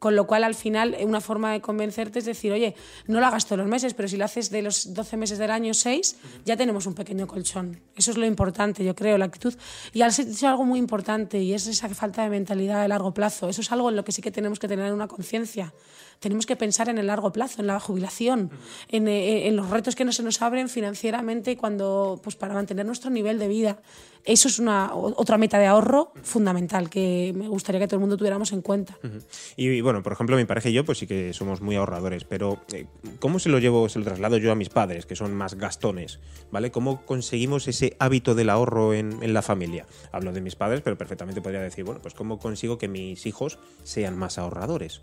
Con 0.03 0.17
lo 0.17 0.27
cual, 0.27 0.43
al 0.43 0.57
final, 0.57 0.97
una 1.05 1.21
forma 1.21 1.53
de 1.53 1.61
convencerte 1.61 2.19
es 2.19 2.25
decir, 2.25 2.51
oye, 2.51 2.75
no 3.07 3.21
lo 3.21 3.27
hagas 3.27 3.47
todos 3.47 3.59
los 3.59 3.69
meses, 3.69 3.95
pero 3.95 4.09
si 4.09 4.17
lo 4.17 4.25
haces 4.25 4.51
de 4.51 4.61
los 4.61 4.95
12 4.95 5.17
meses 5.17 5.39
del 5.39 5.53
año 5.53 5.75
6, 5.75 6.17
ya 6.45 6.57
tenemos 6.57 6.87
un 6.87 6.95
pequeño 6.95 7.29
colchón. 7.29 7.81
Eso 7.95 8.11
es 8.11 8.17
lo 8.17 8.27
importante, 8.27 8.85
yo 8.85 8.97
creo, 8.97 9.17
la 9.17 9.27
actitud. 9.27 9.55
Y 9.93 10.03
has 10.03 10.17
dicho 10.17 10.49
algo 10.49 10.65
muy 10.65 10.81
importante 10.81 11.39
y 11.39 11.55
es 11.55 11.69
esa 11.69 11.89
falta 11.91 12.25
de 12.25 12.31
mentalidad 12.31 12.83
de 12.83 12.89
largo 12.89 13.15
plazo. 13.15 13.49
Eso 13.49 13.61
es 13.61 13.71
algo 13.71 13.91
en 13.91 13.95
lo 13.95 14.05
que 14.05 14.11
sí 14.11 14.23
que 14.23 14.33
tenemos 14.33 14.59
que 14.59 14.67
tener 14.67 14.93
una 14.93 15.07
conciencia. 15.07 15.73
Tenemos 16.23 16.47
que 16.47 16.55
pensar 16.55 16.89
en 16.89 16.99
el 16.99 17.09
largo 17.09 17.33
plazo, 17.33 17.61
en 17.61 17.67
la 17.67 17.81
jubilación, 17.81 18.53
en, 18.89 19.09
eh, 19.09 19.49
en 19.49 19.57
los 19.57 19.71
retos 19.71 19.97
que 19.97 20.05
no 20.05 20.13
se 20.13 20.23
nos 20.23 20.41
abren 20.41 20.69
financieramente 20.69 21.57
cuando, 21.57 22.21
pues, 22.23 22.37
para 22.37 22.55
mantener 22.55 22.87
nuestro 22.87 23.11
nivel 23.11 23.41
de 23.41 23.49
vida. 23.49 23.83
Eso 24.25 24.47
es 24.47 24.61
una, 24.61 24.95
otra 24.95 25.37
meta 25.37 25.59
de 25.59 25.67
ahorro 25.67 26.13
fundamental 26.23 26.89
que 26.89 27.33
me 27.35 27.49
gustaría 27.49 27.81
que 27.81 27.89
todo 27.89 27.97
el 27.97 28.03
mundo 28.03 28.17
tuviéramos 28.17 28.53
en 28.53 28.63
cuenta. 28.63 28.97
Y, 29.57 29.69
y, 29.69 29.81
bueno, 29.81 30.05
por 30.05 30.13
ejemplo, 30.13 30.37
mi 30.37 30.45
pareja 30.45 30.69
y 30.69 30.75
yo, 30.75 30.85
pues 30.85 30.99
sí 30.99 31.09
que 31.09 31.33
somos 31.33 31.61
muy 31.61 31.75
ahorradores, 31.75 32.23
pero 32.23 32.63
eh, 32.73 32.87
¿cómo 33.19 33.41
se 33.41 33.49
lo 33.49 33.59
llevo, 33.59 33.89
se 33.89 33.99
lo 33.99 34.05
traslado 34.05 34.37
yo 34.37 34.53
a 34.53 34.55
mis 34.55 34.69
padres, 34.69 35.07
que 35.07 35.17
son 35.17 35.35
más 35.35 35.57
gastones? 35.57 36.21
¿Vale? 36.53 36.71
¿Cómo 36.71 37.05
conseguimos 37.05 37.67
ese 37.67 37.97
hábito 37.99 38.37
del 38.37 38.51
ahorro 38.51 38.95
en, 38.95 39.21
en 39.25 39.35
la 39.35 39.43
familia? 39.43 39.87
Hablo 40.13 40.31
de 40.31 40.41
mis 40.41 40.55
padres, 40.55 40.83
pero 40.85 40.97
perfectamente 40.97 41.43
podría 41.43 41.61
decir, 41.61 41.85
bueno, 41.85 42.01
pues 42.01 42.15
¿cómo 42.15 42.39
consigo 42.39 42.79
que 42.79 42.87
mis 42.87 43.27
hijos 43.27 43.59
sean 43.83 44.17
más 44.17 44.39
ahorradores? 44.39 45.03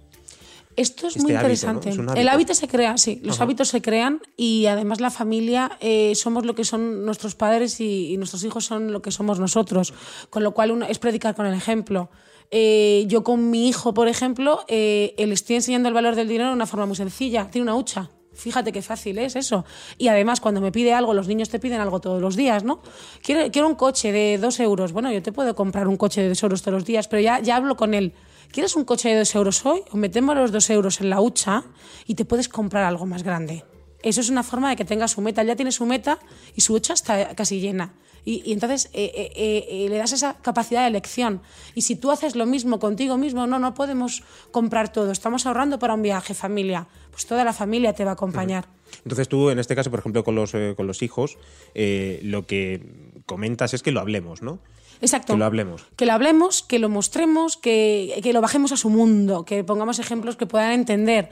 Esto 0.75 1.07
es 1.07 1.15
Este 1.17 1.23
muy 1.23 1.33
hábito, 1.33 1.67
¿no? 1.67 1.73
interesante. 1.73 1.89
Es 1.89 1.95
El 1.97 2.07
hábito. 2.09 2.31
hábito 2.31 2.53
se 2.53 2.67
crea, 2.67 2.97
sí, 2.97 3.19
los 3.23 3.35
Ajá. 3.35 3.43
hábitos 3.43 3.67
se 3.67 3.81
crean 3.81 4.21
y 4.37 4.67
además 4.67 5.01
la 5.01 5.09
familia 5.09 5.71
eh, 5.81 6.13
somos 6.15 6.45
lo 6.45 6.55
que 6.55 6.63
son 6.63 7.05
nuestros 7.05 7.35
padres 7.35 7.79
y, 7.81 8.13
y 8.13 8.17
nuestros 8.17 8.43
hijos 8.43 8.65
son 8.65 8.91
lo 8.93 9.01
que 9.01 9.11
somos 9.11 9.39
nosotros. 9.39 9.93
Con 10.29 10.43
lo 10.43 10.53
cual 10.53 10.71
uno- 10.71 10.85
es 10.85 10.99
predicar 10.99 11.35
con 11.35 11.45
el 11.45 11.53
ejemplo. 11.53 12.09
Eh, 12.51 13.03
yo 13.07 13.23
con 13.23 13.49
mi 13.51 13.67
hijo, 13.67 13.93
por 13.93 14.07
ejemplo, 14.07 14.63
eh, 14.67 15.13
le 15.17 15.33
estoy 15.33 15.57
enseñando 15.57 15.89
el 15.89 15.93
valor 15.95 16.15
del 16.15 16.27
dinero 16.27 16.49
de 16.49 16.55
una 16.55 16.65
forma 16.65 16.85
muy 16.85 16.95
sencilla. 16.95 17.49
Tiene 17.51 17.63
una 17.63 17.75
hucha. 17.75 18.09
Fíjate 18.33 18.71
qué 18.71 18.81
fácil 18.81 19.17
es 19.17 19.35
eso. 19.35 19.65
Y 19.97 20.07
además, 20.07 20.39
cuando 20.39 20.61
me 20.61 20.71
pide 20.71 20.93
algo, 20.93 21.13
los 21.13 21.27
niños 21.27 21.49
te 21.49 21.59
piden 21.59 21.81
algo 21.81 21.99
todos 21.99 22.21
los 22.21 22.35
días, 22.37 22.63
¿no? 22.63 22.79
Quiero, 23.21 23.51
quiero 23.51 23.67
un 23.67 23.75
coche 23.75 24.11
de 24.13 24.37
dos 24.37 24.59
euros. 24.61 24.93
Bueno, 24.93 25.11
yo 25.11 25.21
te 25.21 25.31
puedo 25.33 25.53
comprar 25.55 25.87
un 25.89 25.97
coche 25.97 26.21
de 26.21 26.29
dos 26.29 26.41
euros 26.41 26.61
todos 26.61 26.75
los 26.75 26.85
días, 26.85 27.07
pero 27.09 27.21
ya, 27.21 27.39
ya 27.41 27.57
hablo 27.57 27.75
con 27.75 27.93
él. 27.93 28.13
¿Quieres 28.51 28.75
un 28.75 28.83
coche 28.83 29.09
de 29.09 29.17
dos 29.19 29.35
euros 29.35 29.65
hoy? 29.65 29.81
O 29.91 29.97
metemos 29.97 30.35
los 30.35 30.51
dos 30.51 30.69
euros 30.71 31.01
en 31.01 31.09
la 31.09 31.21
hucha 31.21 31.63
y 32.07 32.15
te 32.15 32.25
puedes 32.25 32.49
comprar 32.49 32.83
algo 32.83 33.05
más 33.05 33.21
grande. 33.21 33.63
Eso 34.01 34.21
es 34.21 34.29
una 34.29 34.43
forma 34.43 34.69
de 34.69 34.75
que 34.75 34.85
tenga 34.85 35.07
su 35.07 35.21
meta. 35.21 35.41
Él 35.41 35.47
ya 35.47 35.55
tiene 35.55 35.71
su 35.71 35.85
meta 35.85 36.19
y 36.55 36.61
su 36.61 36.73
hucha 36.73 36.93
está 36.93 37.35
casi 37.35 37.59
llena. 37.59 37.93
Y, 38.25 38.41
y 38.45 38.53
entonces 38.53 38.89
eh, 38.93 39.11
eh, 39.15 39.65
eh, 39.69 39.89
le 39.89 39.97
das 39.97 40.13
esa 40.13 40.37
capacidad 40.41 40.81
de 40.81 40.87
elección. 40.87 41.41
Y 41.75 41.83
si 41.83 41.95
tú 41.95 42.09
haces 42.09 42.35
lo 42.35 42.47
mismo 42.47 42.79
contigo 42.79 43.17
mismo, 43.17 43.45
no, 43.45 43.59
no 43.59 43.75
podemos 43.75 44.23
comprar 44.51 44.91
todo. 44.91 45.11
Estamos 45.11 45.45
ahorrando 45.45 45.77
para 45.77 45.93
un 45.93 46.01
viaje, 46.01 46.33
familia. 46.33 46.87
Pues 47.11 47.27
toda 47.27 47.43
la 47.43 47.53
familia 47.53 47.93
te 47.93 48.03
va 48.03 48.11
a 48.11 48.13
acompañar. 48.13 48.67
Entonces 49.03 49.29
tú, 49.29 49.51
en 49.51 49.59
este 49.59 49.75
caso, 49.75 49.91
por 49.91 49.99
ejemplo, 49.99 50.23
con 50.23 50.33
los, 50.33 50.53
con 50.75 50.87
los 50.87 51.03
hijos, 51.03 51.37
lo 51.75 52.47
que 52.47 53.21
comentas 53.27 53.75
es 53.75 53.83
que 53.83 53.91
lo 53.91 53.99
hablemos, 53.99 54.41
¿no? 54.41 54.59
Exacto. 55.01 55.33
Que 55.33 55.39
lo 55.39 55.45
hablemos. 55.45 55.85
Que 55.95 56.05
lo 56.05 56.13
hablemos, 56.13 56.61
que 56.63 56.79
lo 56.79 56.89
mostremos, 56.89 57.57
que, 57.57 58.19
que 58.21 58.33
lo 58.33 58.41
bajemos 58.41 58.71
a 58.71 58.77
su 58.77 58.89
mundo, 58.89 59.45
que 59.45 59.63
pongamos 59.63 59.99
ejemplos 59.99 60.35
que 60.35 60.45
puedan 60.45 60.71
entender. 60.71 61.29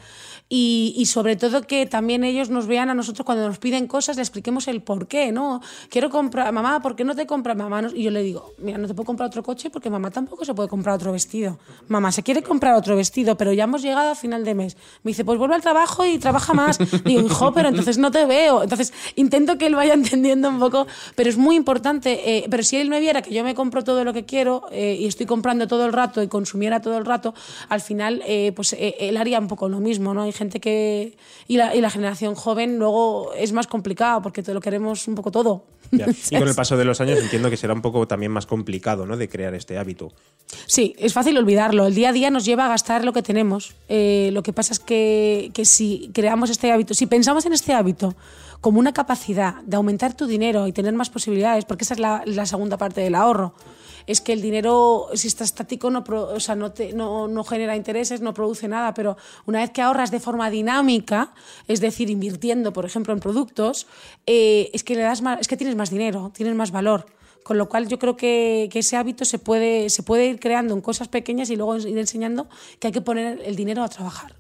Y, 0.50 0.93
y 0.95 1.07
sobre 1.07 1.36
todo 1.36 1.63
que 1.63 1.86
también 1.86 2.24
ellos 2.24 2.50
nos 2.50 2.67
vean 2.67 2.89
a 2.89 2.93
nosotros 2.93 3.25
cuando 3.25 3.45
nos 3.45 3.57
piden 3.59 3.86
cosas, 3.86 4.15
le 4.15 4.21
expliquemos 4.21 4.69
el 4.69 4.81
por 4.81 5.09
qué, 5.09 5.33
¿no? 5.33 5.59
Quiero 5.89 6.09
comprar, 6.09 6.53
mamá, 6.53 6.81
¿por 6.81 6.95
qué 6.95 7.03
no 7.03 7.15
te 7.15 7.27
compras 7.27 7.57
mamá? 7.57 7.81
no- 7.81 7.89
Y 7.93 8.03
yo 8.03 8.12
le 8.12 8.24
digo, 8.24 8.53
mira, 8.57 8.77
no 8.77 8.88
te 8.88 8.93
puedo 8.93 9.05
comprar 9.07 9.27
otro 9.27 9.43
coche 9.43 9.69
porque 9.69 9.89
mamá 9.89 10.09
tampoco 10.09 10.45
se 10.45 10.53
puede 10.53 10.69
comprar 10.69 10.95
otro 10.95 11.12
vestido. 11.12 11.59
Mamá 11.89 12.13
se 12.13 12.24
quiere 12.24 12.43
comprar 12.43 12.75
otro 12.75 12.95
vestido, 12.95 13.36
pero 13.36 13.51
ya 13.51 13.65
hemos 13.65 13.81
llegado 13.81 14.12
a 14.12 14.15
final 14.15 14.45
de 14.45 14.55
mes. 14.55 14.77
Me 15.03 15.09
dice, 15.12 15.25
pues 15.25 15.38
vuelve 15.38 15.55
al 15.55 15.62
trabajo 15.62 16.05
y 16.05 16.17
trabaja 16.17 16.53
más. 16.53 16.77
Digo, 17.03 17.19
hijo, 17.24 17.51
pero 17.51 17.67
entonces 17.67 17.97
no 17.97 18.09
te 18.12 18.25
veo. 18.25 18.63
Entonces 18.63 18.93
intento 19.17 19.57
que 19.57 19.67
él 19.67 19.75
vaya 19.75 19.93
entendiendo 19.95 20.47
un 20.47 20.59
poco, 20.59 20.88
pero 21.15 21.29
es 21.29 21.36
muy 21.36 21.57
importante. 21.57 22.38
eh, 22.38 22.45
pero 22.50 22.63
si 22.63 22.77
él 22.77 22.88
me 22.89 23.01
viera 23.01 23.21
que 23.21 23.33
yo 23.33 23.43
me 23.43 23.53
compro 23.57 23.83
todo 23.83 24.03
lo 24.03 24.13
que 24.13 24.23
quiero 24.23 24.67
eh, 24.71 24.95
y 24.99 25.07
estoy 25.07 25.25
comprando 25.25 25.67
todo 25.67 25.87
el 25.87 25.93
rato 25.93 26.21
y 26.21 26.27
consumiera 26.27 26.79
todo 26.79 26.97
el 26.99 27.05
rato, 27.05 27.33
al 27.69 27.81
final, 27.81 28.21
eh, 28.27 28.51
pues 28.55 28.73
eh, 28.73 28.95
él 28.99 29.17
haría 29.17 29.39
un 29.39 29.47
poco 29.47 29.67
lo 29.67 29.79
mismo, 29.79 30.13
¿no? 30.13 30.21
Hay 30.21 30.31
gente 30.31 30.59
que. 30.59 31.17
Y 31.47 31.57
la, 31.57 31.75
y 31.75 31.81
la 31.81 31.89
generación 31.89 32.35
joven 32.35 32.77
luego 32.77 33.33
es 33.33 33.53
más 33.53 33.65
complicado 33.65 34.21
porque 34.21 34.43
te 34.43 34.53
lo 34.53 34.61
queremos 34.61 35.07
un 35.07 35.15
poco 35.15 35.31
todo. 35.31 35.63
Ya. 35.91 36.05
Y 36.29 36.37
con 36.37 36.47
el 36.47 36.55
paso 36.55 36.77
de 36.77 36.85
los 36.85 37.01
años 37.01 37.19
entiendo 37.19 37.49
que 37.49 37.57
será 37.57 37.73
un 37.73 37.81
poco 37.81 38.07
también 38.07 38.31
más 38.31 38.45
complicado, 38.45 39.05
¿no? 39.05 39.17
De 39.17 39.27
crear 39.27 39.55
este 39.55 39.77
hábito. 39.77 40.11
Sí, 40.67 40.95
es 40.99 41.13
fácil 41.13 41.37
olvidarlo. 41.37 41.87
El 41.87 41.95
día 41.95 42.09
a 42.09 42.13
día 42.13 42.29
nos 42.29 42.45
lleva 42.45 42.65
a 42.65 42.69
gastar 42.69 43.03
lo 43.03 43.13
que 43.13 43.23
tenemos. 43.23 43.73
Eh, 43.89 44.29
lo 44.33 44.43
que 44.43 44.53
pasa 44.53 44.73
es 44.73 44.79
que, 44.79 45.49
que 45.53 45.65
si 45.65 46.11
creamos 46.13 46.49
este 46.49 46.71
hábito, 46.71 46.93
si 46.93 47.07
pensamos 47.07 47.45
en 47.45 47.53
este 47.53 47.73
hábito 47.73 48.15
como 48.61 48.79
una 48.79 48.93
capacidad 48.93 49.61
de 49.63 49.75
aumentar 49.77 50.15
tu 50.15 50.25
dinero 50.27 50.67
y 50.67 50.71
tener 50.73 50.93
más 50.93 51.09
posibilidades, 51.09 51.65
porque 51.65 51.83
esa 51.83 51.93
es 51.93 51.99
la, 51.99 52.23
la 52.25 52.45
segunda 52.45 52.77
parte 52.77 53.01
del 53.01 53.15
ahorro, 53.15 53.53
es 54.07 54.21
que 54.21 54.31
el 54.33 54.41
dinero, 54.41 55.07
si 55.15 55.27
está 55.27 55.43
estático, 55.43 55.89
no, 55.89 56.03
pro- 56.03 56.29
o 56.33 56.39
sea, 56.39 56.55
no, 56.55 56.71
te- 56.71 56.93
no, 56.93 57.27
no 57.27 57.43
genera 57.43 57.75
intereses, 57.75 58.21
no 58.21 58.33
produce 58.33 58.67
nada, 58.67 58.93
pero 58.93 59.17
una 59.45 59.59
vez 59.59 59.71
que 59.71 59.81
ahorras 59.81 60.11
de 60.11 60.19
forma 60.19 60.49
dinámica, 60.49 61.33
es 61.67 61.81
decir, 61.81 62.09
invirtiendo, 62.09 62.71
por 62.73 62.85
ejemplo, 62.85 63.13
en 63.13 63.19
productos, 63.19 63.85
eh, 64.25 64.69
es, 64.73 64.83
que 64.83 64.95
le 64.95 65.01
das 65.01 65.21
más, 65.21 65.41
es 65.41 65.47
que 65.47 65.57
tienes 65.57 65.75
más 65.75 65.89
dinero, 65.89 66.31
tienes 66.33 66.55
más 66.55 66.71
valor. 66.71 67.05
Con 67.43 67.57
lo 67.57 67.69
cual 67.69 67.87
yo 67.87 67.97
creo 67.97 68.17
que, 68.17 68.67
que 68.71 68.79
ese 68.79 68.97
hábito 68.97 69.23
se 69.23 69.39
puede, 69.39 69.89
se 69.89 70.03
puede 70.03 70.25
ir 70.27 70.37
creando 70.39 70.73
en 70.73 70.81
cosas 70.81 71.07
pequeñas 71.07 71.49
y 71.49 71.55
luego 71.55 71.77
ir 71.77 71.97
enseñando 71.97 72.49
que 72.79 72.87
hay 72.87 72.93
que 72.93 72.99
poner 73.01 73.41
el 73.45 73.55
dinero 73.55 73.83
a 73.83 73.87
trabajar. 73.89 74.35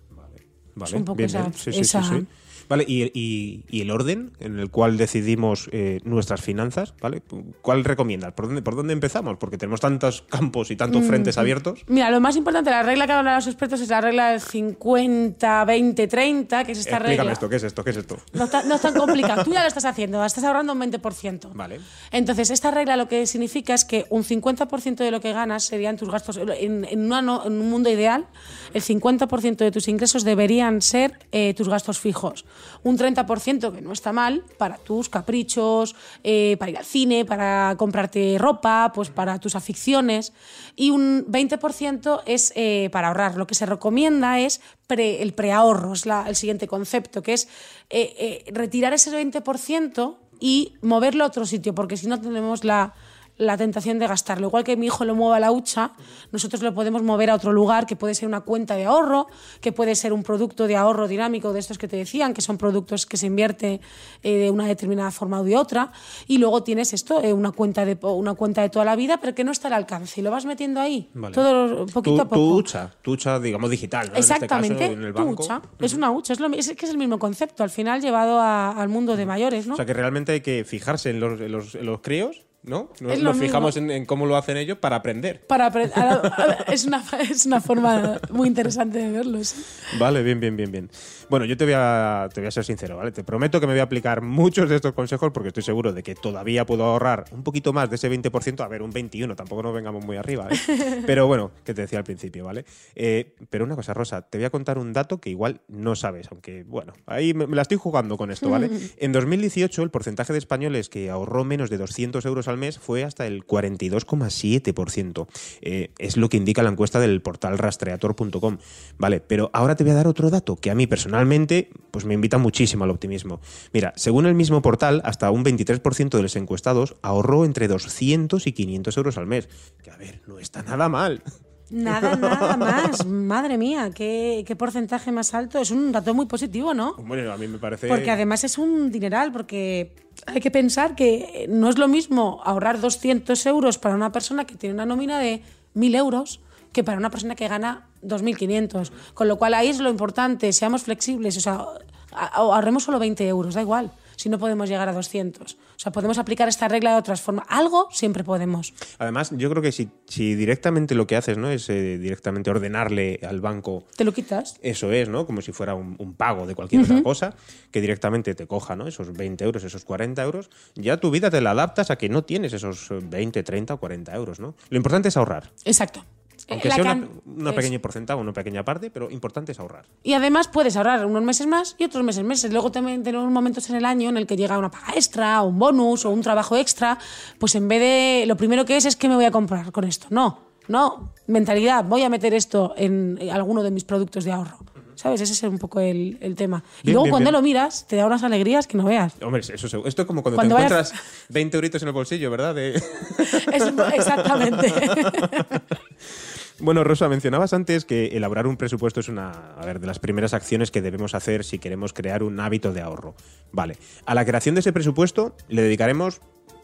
Vale, 0.75 0.97
un 0.97 1.05
poco 1.05 1.15
bien, 1.17 1.29
esa- 1.29 1.41
bien. 1.43 1.53
Sí, 1.53 1.59
sí, 1.63 1.71
sí, 1.73 1.79
esa- 1.81 2.03
sí. 2.03 2.25
Vale, 2.69 2.83
y, 2.87 3.03
y- 3.13 3.63
y 3.69 3.81
el 3.81 3.91
orden 3.91 4.31
en 4.39 4.59
el 4.59 4.69
cual 4.69 4.97
decidimos 4.97 5.69
eh, 5.71 5.99
nuestras 6.03 6.41
finanzas, 6.41 6.93
¿vale? 7.01 7.21
¿Cuál 7.61 7.83
recomiendas? 7.85 8.33
¿Por 8.33 8.47
dónde, 8.47 8.61
¿Por 8.61 8.75
dónde 8.75 8.93
empezamos? 8.93 9.37
Porque 9.37 9.57
tenemos 9.57 9.79
tantos 9.79 10.23
campos 10.29 10.69
y 10.71 10.75
tantos 10.75 11.03
Mm, 11.03 11.07
frentes 11.07 11.37
abiertos. 11.37 11.83
Mira, 11.87 12.09
lo 12.11 12.19
más 12.19 12.35
importante, 12.35 12.69
la 12.69 12.83
regla 12.83 13.05
que 13.07 13.13
hablan 13.13 13.35
los 13.35 13.47
expertos 13.47 13.79
es 13.81 13.89
la 13.89 14.01
regla 14.01 14.31
del 14.31 14.41
50, 14.41 15.65
20, 15.65 16.07
30, 16.07 16.63
que 16.63 16.71
es 16.71 16.79
esta 16.79 16.91
Explícame 16.97 17.17
regla. 17.17 17.33
esto, 17.33 17.49
¿qué 17.49 17.55
es 17.57 17.63
esto? 17.63 17.83
¿Qué 17.83 17.89
es 17.91 17.97
esto? 17.97 18.17
No, 18.33 18.45
está- 18.45 18.63
no 18.63 18.75
es 18.75 18.81
tan 18.81 18.93
complicado. 18.93 19.43
Tú 19.43 19.53
ya 19.53 19.61
lo 19.61 19.67
estás 19.67 19.85
haciendo, 19.85 20.23
estás 20.23 20.43
ahorrando 20.43 20.73
un 20.73 20.79
20%. 20.79 21.51
Vale. 21.53 21.79
Entonces, 22.11 22.49
esta 22.49 22.71
regla 22.71 22.97
lo 22.97 23.07
que 23.07 23.25
significa 23.27 23.73
es 23.73 23.85
que 23.85 24.05
un 24.09 24.23
50% 24.23 24.95
de 24.97 25.11
lo 25.11 25.19
que 25.21 25.33
ganas 25.33 25.63
serían 25.63 25.97
tus 25.97 26.09
gastos. 26.09 26.37
En, 26.37 26.85
en 26.85 27.05
una 27.05 27.19
en 27.45 27.53
un 27.53 27.69
mundo 27.69 27.89
ideal, 27.89 28.27
el 28.73 28.81
50% 28.81 29.57
de 29.57 29.71
tus 29.71 29.87
ingresos 29.87 30.23
deberían 30.23 30.81
ser 30.81 31.17
eh, 31.31 31.53
tus 31.55 31.67
gastos 31.69 31.99
fijos. 31.99 32.45
Un 32.83 32.97
30%, 32.97 33.73
que 33.73 33.81
no 33.81 33.91
está 33.93 34.13
mal, 34.13 34.43
para 34.57 34.77
tus 34.77 35.09
caprichos, 35.09 35.95
eh, 36.23 36.55
para 36.59 36.71
ir 36.71 36.77
al 36.77 36.85
cine, 36.85 37.25
para 37.25 37.75
comprarte 37.77 38.37
ropa, 38.39 38.91
pues 38.93 39.09
para 39.09 39.39
tus 39.39 39.55
aficiones. 39.55 40.33
Y 40.75 40.89
un 40.91 41.25
20% 41.27 42.21
es 42.25 42.53
eh, 42.55 42.89
para 42.91 43.07
ahorrar. 43.09 43.35
Lo 43.35 43.47
que 43.47 43.55
se 43.55 43.65
recomienda 43.65 44.39
es 44.39 44.61
pre- 44.87 45.21
el 45.21 45.33
preahorro, 45.33 45.93
es 45.93 46.05
el 46.05 46.35
siguiente 46.35 46.67
concepto, 46.67 47.21
que 47.23 47.33
es 47.33 47.47
eh, 47.89 48.43
retirar 48.53 48.93
ese 48.93 49.11
20% 49.11 50.17
y 50.39 50.73
moverlo 50.81 51.23
a 51.23 51.27
otro 51.27 51.45
sitio, 51.45 51.73
porque 51.73 51.97
si 51.97 52.07
no 52.07 52.21
tenemos 52.21 52.63
la, 52.63 52.93
la 53.37 53.55
tentación 53.55 53.99
de 53.99 54.07
gastarlo. 54.07 54.47
Igual 54.47 54.63
que 54.63 54.75
mi 54.77 54.87
hijo 54.87 55.05
lo 55.05 55.13
mueve 55.13 55.37
a 55.37 55.39
la 55.39 55.51
hucha, 55.51 55.91
nosotros 56.31 56.61
lo 56.63 56.73
podemos 56.73 57.03
mover 57.03 57.29
a 57.29 57.35
otro 57.35 57.53
lugar, 57.53 57.85
que 57.85 57.95
puede 57.95 58.15
ser 58.15 58.27
una 58.27 58.41
cuenta 58.41 58.75
de 58.75 58.85
ahorro, 58.85 59.27
que 59.61 59.71
puede 59.71 59.95
ser 59.95 60.11
un 60.11 60.23
producto 60.23 60.65
de 60.67 60.75
ahorro 60.75 61.07
dinámico 61.07 61.53
de 61.53 61.59
estos 61.59 61.77
que 61.77 61.87
te 61.87 61.97
decían, 61.97 62.33
que 62.33 62.41
son 62.41 62.57
productos 62.57 63.05
que 63.05 63.15
se 63.17 63.27
invierte 63.27 63.79
eh, 64.23 64.37
de 64.37 64.49
una 64.51 64.65
determinada 64.65 65.11
forma 65.11 65.39
o 65.39 65.43
de 65.43 65.55
otra. 65.55 65.91
Y 66.27 66.39
luego 66.39 66.63
tienes 66.63 66.93
esto, 66.93 67.21
eh, 67.21 67.31
una, 67.31 67.51
cuenta 67.51 67.85
de, 67.85 67.97
una 68.01 68.33
cuenta 68.33 68.61
de 68.63 68.69
toda 68.69 68.85
la 68.85 68.95
vida, 68.95 69.17
pero 69.21 69.35
que 69.35 69.43
no 69.43 69.51
está 69.51 69.67
al 69.67 69.73
alcance. 69.75 70.19
Y 70.19 70.23
lo 70.23 70.31
vas 70.31 70.45
metiendo 70.45 70.79
ahí, 70.79 71.09
Vale. 71.13 71.35
todo 71.35 71.85
poquito 71.85 72.15
Tu, 72.15 72.21
a 72.21 72.23
tu 72.23 72.29
poco. 72.29 72.55
hucha, 72.55 72.91
tu 73.03 73.11
hucha, 73.11 73.39
digamos, 73.39 73.69
digital. 73.69 74.07
¿no? 74.07 74.13
En 74.15 74.19
este 74.19 74.33
caso, 74.33 74.45
Exactamente, 74.45 74.85
en 74.85 75.03
el 75.03 75.13
tu 75.13 75.23
banco. 75.23 75.47
Es 75.79 75.93
una 75.93 76.09
hucha, 76.09 76.33
es, 76.33 76.39
lo, 76.39 76.47
es 76.53 76.69
que 76.75 76.85
es 76.85 76.91
el 76.91 76.97
mismo 76.97 77.19
concepto, 77.19 77.63
al 77.63 77.69
final 77.69 78.01
llevado 78.01 78.39
a- 78.39 78.71
al 78.71 78.89
mundo 78.89 79.15
de 79.15 79.25
mayores, 79.27 79.67
¿no? 79.67 79.73
O 79.73 79.77
sea 79.77 79.85
que 79.85 79.93
realmente 79.93 80.31
hay 80.31 80.41
que 80.41 80.63
fijarse 80.65 81.11
en 81.11 81.19
los, 81.19 81.39
en 81.39 81.51
los, 81.51 81.75
en 81.75 81.85
los 81.85 82.01
críos, 82.01 82.46
¿no? 82.63 82.89
Nos, 82.99 83.19
nos 83.19 83.37
fijamos 83.37 83.77
en, 83.77 83.91
en 83.91 84.05
cómo 84.05 84.25
lo 84.25 84.35
hacen 84.35 84.57
ellos 84.57 84.77
para 84.77 84.97
aprender. 84.97 85.45
Para 85.47 85.67
es, 86.67 86.85
una, 86.85 87.03
es 87.29 87.45
una 87.45 87.61
forma 87.61 88.19
muy 88.31 88.47
interesante 88.47 88.99
de 88.99 89.11
verlo. 89.11 89.43
sí. 89.43 89.63
Vale, 89.99 90.23
bien, 90.23 90.39
bien, 90.39 90.55
bien, 90.57 90.71
bien. 90.71 90.89
Bueno, 91.29 91.45
yo 91.45 91.57
te 91.57 91.65
voy, 91.65 91.73
a, 91.75 92.29
te 92.33 92.41
voy 92.41 92.47
a 92.47 92.51
ser 92.51 92.63
sincero, 92.63 92.97
¿vale? 92.97 93.11
Te 93.11 93.23
prometo 93.23 93.59
que 93.59 93.67
me 93.67 93.73
voy 93.73 93.79
a 93.79 93.83
aplicar 93.83 94.21
muchos 94.21 94.69
de 94.69 94.75
estos 94.75 94.93
consejos 94.93 95.31
porque 95.33 95.49
estoy 95.49 95.63
seguro 95.63 95.93
de 95.93 96.03
que 96.03 96.15
todavía 96.15 96.65
puedo 96.65 96.83
ahorrar 96.85 97.25
un 97.31 97.43
poquito 97.43 97.73
más 97.73 97.89
de 97.89 97.95
ese 97.97 98.09
20%, 98.09 98.63
a 98.63 98.67
ver, 98.67 98.81
un 98.81 98.91
21%, 98.91 99.35
tampoco 99.35 99.63
nos 99.63 99.73
vengamos 99.73 100.05
muy 100.05 100.17
arriba, 100.17 100.47
¿eh? 100.49 101.03
Pero 101.05 101.27
bueno, 101.27 101.51
que 101.63 101.73
te 101.73 101.81
decía 101.81 101.99
al 101.99 102.05
principio, 102.05 102.45
¿vale? 102.45 102.65
Eh, 102.95 103.35
pero 103.49 103.65
una 103.65 103.75
cosa, 103.75 103.93
Rosa, 103.93 104.21
te 104.21 104.37
voy 104.37 104.45
a 104.45 104.49
contar 104.49 104.77
un 104.77 104.93
dato 104.93 105.19
que 105.19 105.29
igual 105.29 105.61
no 105.67 105.95
sabes, 105.95 106.27
aunque, 106.31 106.63
bueno, 106.63 106.93
ahí 107.05 107.33
me, 107.33 107.47
me 107.47 107.55
la 107.55 107.61
estoy 107.61 107.77
jugando 107.77 108.17
con 108.17 108.31
esto, 108.31 108.49
¿vale? 108.49 108.69
En 108.97 109.11
2018 109.11 109.83
el 109.83 109.89
porcentaje 109.89 110.33
de 110.33 110.39
españoles 110.39 110.89
que 110.89 111.09
ahorró 111.09 111.43
menos 111.43 111.69
de 111.69 111.77
200 111.77 112.25
euros 112.25 112.47
al 112.47 112.56
mes 112.57 112.79
fue 112.79 113.03
hasta 113.03 113.27
el 113.27 113.45
42,7%. 113.45 115.27
Eh, 115.61 115.91
es 115.97 116.17
lo 116.17 116.29
que 116.29 116.37
indica 116.37 116.63
la 116.63 116.69
encuesta 116.69 116.99
del 116.99 117.21
portal 117.21 117.57
rastreator.com. 117.57 118.57
Vale, 118.97 119.19
pero 119.19 119.49
ahora 119.53 119.75
te 119.75 119.83
voy 119.83 119.91
a 119.91 119.95
dar 119.95 120.07
otro 120.07 120.29
dato 120.29 120.55
que 120.55 120.71
a 120.71 120.75
mí 120.75 120.87
personalmente 120.87 121.69
pues 121.91 122.05
me 122.05 122.13
invita 122.13 122.37
muchísimo 122.37 122.83
al 122.83 122.91
optimismo. 122.91 123.39
Mira, 123.73 123.93
según 123.95 124.25
el 124.25 124.35
mismo 124.35 124.61
portal, 124.61 125.01
hasta 125.05 125.31
un 125.31 125.43
23% 125.43 126.09
de 126.09 126.21
los 126.21 126.35
encuestados 126.35 126.95
ahorró 127.01 127.45
entre 127.45 127.67
200 127.67 128.45
y 128.47 128.51
500 128.51 128.97
euros 128.97 129.17
al 129.17 129.27
mes. 129.27 129.49
Que 129.83 129.91
a 129.91 129.97
ver, 129.97 130.21
no 130.27 130.39
está 130.39 130.63
nada 130.63 130.89
mal. 130.89 131.21
Nada, 131.69 132.15
nada 132.17 132.57
más. 132.57 133.05
Madre 133.05 133.57
mía, 133.57 133.91
qué, 133.93 134.43
qué 134.47 134.55
porcentaje 134.55 135.11
más 135.11 135.33
alto. 135.33 135.59
Es 135.59 135.71
un 135.71 135.91
dato 135.91 136.13
muy 136.13 136.25
positivo, 136.25 136.73
¿no? 136.73 136.95
Bueno, 136.95 137.31
a 137.31 137.37
mí 137.37 137.47
me 137.47 137.57
parece... 137.57 137.87
Porque 137.87 138.11
además 138.11 138.43
es 138.43 138.57
un 138.57 138.91
dineral, 138.91 139.31
porque 139.31 139.93
hay 140.25 140.39
que 140.39 140.51
pensar 140.51 140.95
que 140.95 141.45
no 141.49 141.69
es 141.69 141.77
lo 141.77 141.87
mismo 141.87 142.41
ahorrar 142.43 142.79
200 142.79 143.45
euros 143.45 143.77
para 143.77 143.95
una 143.95 144.11
persona 144.11 144.45
que 144.45 144.55
tiene 144.55 144.73
una 144.73 144.85
nómina 144.85 145.19
de 145.19 145.41
1.000 145.75 145.95
euros 145.95 146.41
que 146.71 146.83
para 146.83 146.97
una 146.97 147.09
persona 147.09 147.35
que 147.35 147.47
gana 147.47 147.87
2.500. 148.03 148.91
Con 149.13 149.27
lo 149.27 149.37
cual 149.37 149.53
ahí 149.53 149.69
es 149.69 149.79
lo 149.79 149.89
importante, 149.89 150.53
seamos 150.53 150.83
flexibles, 150.83 151.37
o 151.37 151.41
sea, 151.41 151.65
ahorremos 152.11 152.83
solo 152.83 152.99
20 152.99 153.27
euros, 153.27 153.55
da 153.55 153.61
igual, 153.61 153.91
si 154.17 154.27
no 154.27 154.37
podemos 154.37 154.67
llegar 154.67 154.89
a 154.89 154.93
200. 154.93 155.53
O 155.53 155.57
sea, 155.77 155.93
podemos 155.93 156.17
aplicar 156.17 156.49
esta 156.49 156.67
regla 156.67 156.91
de 156.91 156.97
otras 156.97 157.21
formas. 157.21 157.45
Algo 157.47 157.87
siempre 157.91 158.25
podemos. 158.25 158.73
Además, 158.97 159.31
yo 159.37 159.49
creo 159.49 159.61
que 159.61 159.71
si, 159.71 159.89
si 160.07 160.35
directamente 160.35 160.95
lo 160.95 161.07
que 161.07 161.15
haces 161.15 161.37
no 161.37 161.49
es 161.49 161.69
eh, 161.69 161.97
directamente 161.97 162.49
ordenarle 162.49 163.19
al 163.23 163.39
banco 163.39 163.85
¿Te 163.95 164.03
lo 164.03 164.13
quitas? 164.13 164.57
Eso 164.61 164.91
es, 164.91 165.07
¿no? 165.07 165.25
Como 165.25 165.41
si 165.41 165.51
fuera 165.51 165.75
un, 165.75 165.95
un 165.99 166.13
pago 166.13 166.45
de 166.45 166.55
cualquier 166.55 166.81
otra 166.81 167.01
cosa, 167.03 167.35
que 167.71 167.79
directamente 167.79 168.35
te 168.35 168.47
coja, 168.47 168.75
¿no? 168.75 168.87
Esos 168.87 169.13
20 169.13 169.43
euros, 169.45 169.63
esos 169.63 169.85
40 169.85 170.21
euros, 170.23 170.49
ya 170.75 170.97
tu 170.97 171.11
vida 171.11 171.29
te 171.29 171.39
la 171.41 171.51
adaptas 171.51 171.91
a 171.91 171.95
que 171.97 172.09
no 172.09 172.23
tienes 172.23 172.53
esos 172.53 172.91
eh, 172.91 172.99
20, 173.01 173.43
30 173.43 173.75
o 173.75 173.79
40 173.79 174.15
euros, 174.15 174.39
¿no? 174.39 174.55
Lo 174.69 174.77
importante 174.77 175.09
es 175.09 175.17
ahorrar. 175.17 175.51
Exacto. 175.63 176.03
Aunque 176.49 176.67
Eh, 176.67 176.69
La 176.69 176.75
sea 176.75 176.93
una, 176.93 177.07
una 177.25 177.53
pequeña 177.53 177.79
porcentaje, 177.79 178.19
una 178.21 178.31
pequeña 178.33 178.63
parte, 178.63 178.89
pero 178.89 179.11
importante 179.11 179.51
es 179.51 179.59
ahorrar. 179.59 179.85
Y 180.03 180.13
además 180.13 180.47
puedes 180.47 180.77
ahorrar 180.77 181.05
unos 181.05 181.21
meses 181.23 181.45
más 181.47 181.75
y 181.77 181.83
otros 181.83 182.03
meses 182.03 182.23
meses. 182.23 182.51
Luego 182.53 182.71
también 182.71 183.03
tenemos 183.03 183.29
momentos 183.29 183.69
en 183.69 183.75
el 183.75 183.85
año 183.85 184.09
en 184.09 184.17
el 184.17 184.25
que 184.27 184.37
llega 184.37 184.57
una 184.57 184.71
paga 184.71 184.93
extra, 184.95 185.41
o 185.41 185.47
un 185.47 185.59
bonus, 185.59 186.05
o 186.05 186.09
un 186.09 186.21
trabajo 186.21 186.55
extra. 186.55 186.97
Pues 187.37 187.55
en 187.55 187.67
vez 187.67 187.79
de. 187.81 188.23
Lo 188.27 188.37
primero 188.37 188.63
que 188.65 188.77
es 188.77 188.85
es 188.85 188.95
que 188.95 189.09
me 189.09 189.15
voy 189.15 189.25
a 189.25 189.31
comprar 189.31 189.71
con 189.73 189.83
esto. 189.83 190.07
No, 190.09 190.39
no. 190.69 191.11
Mentalidad, 191.27 191.83
voy 191.83 192.03
a 192.03 192.09
meter 192.09 192.33
esto 192.33 192.73
en 192.77 193.19
alguno 193.31 193.61
de 193.61 193.71
mis 193.71 193.83
productos 193.83 194.23
de 194.23 194.31
ahorro. 194.31 194.57
¿Sabes? 194.95 195.21
Ese 195.21 195.33
es 195.33 195.43
un 195.43 195.59
poco 195.59 195.79
el, 195.79 196.17
el 196.21 196.33
tema. 196.33 196.63
y 196.81 196.87
luego 196.87 197.03
bien, 197.03 197.11
cuando 197.11 197.29
bien. 197.29 197.33
lo 197.39 197.41
miras, 197.43 197.85
te 197.87 197.97
da 197.97 198.07
unas 198.07 198.23
alegrías 198.23 198.65
que 198.65 198.77
no 198.77 198.85
veas. 198.85 199.13
Hombre, 199.21 199.41
eso 199.41 199.67
seguro. 199.69 199.87
Esto 199.87 200.01
es 200.01 200.07
como 200.07 200.23
cuando, 200.23 200.37
Cuando 200.37 200.55
te 200.55 200.63
vayas- 200.63 200.87
encuentras 200.89 201.03
20 201.29 201.57
euritos 201.57 201.81
en 201.83 201.87
el 201.89 201.93
bolsillo, 201.93 202.31
¿verdad? 202.31 202.55
De- 202.55 202.73
Es- 203.53 203.73
exactamente. 203.93 204.73
Bueno, 206.59 206.83
Rosa, 206.83 207.07
mencionabas 207.07 207.53
antes 207.53 207.85
que 207.85 208.07
elaborar 208.07 208.47
un 208.47 208.57
presupuesto 208.57 208.99
es 208.99 209.09
una 209.09 209.53
a 209.57 209.65
ver, 209.65 209.79
de 209.79 209.85
las 209.85 209.99
primeras 209.99 210.33
acciones 210.33 210.71
que 210.71 210.81
debemos 210.81 211.13
hacer 211.13 211.43
si 211.43 211.59
queremos 211.59 211.93
crear 211.93 212.23
un 212.23 212.39
hábito 212.39 212.73
de 212.73 212.81
ahorro. 212.81 213.15
Vale, 213.51 213.77
a 214.05 214.15
la 214.15 214.25
creación 214.25 214.55
de 214.55 214.61
ese 214.61 214.73
presupuesto 214.73 215.35
le 215.49 215.61
dedicaremos 215.61 216.19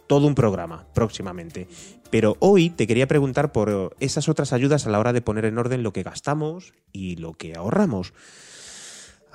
todo 0.07 0.25
un 0.25 0.33
programa 0.33 0.87
próximamente. 0.93 1.67
Pero 2.09 2.37
hoy 2.39 2.71
te 2.71 2.87
quería 2.87 3.07
preguntar 3.07 3.51
por 3.51 3.95
esas 3.99 4.29
otras 4.29 4.51
ayudas 4.51 4.87
a 4.87 4.89
la 4.89 4.99
hora 4.99 5.13
de 5.13 5.21
poner 5.21 5.45
en 5.45 5.57
orden 5.57 5.83
lo 5.83 5.93
que 5.93 6.03
gastamos 6.03 6.73
y 6.91 7.15
lo 7.17 7.33
que 7.33 7.55
ahorramos. 7.55 8.13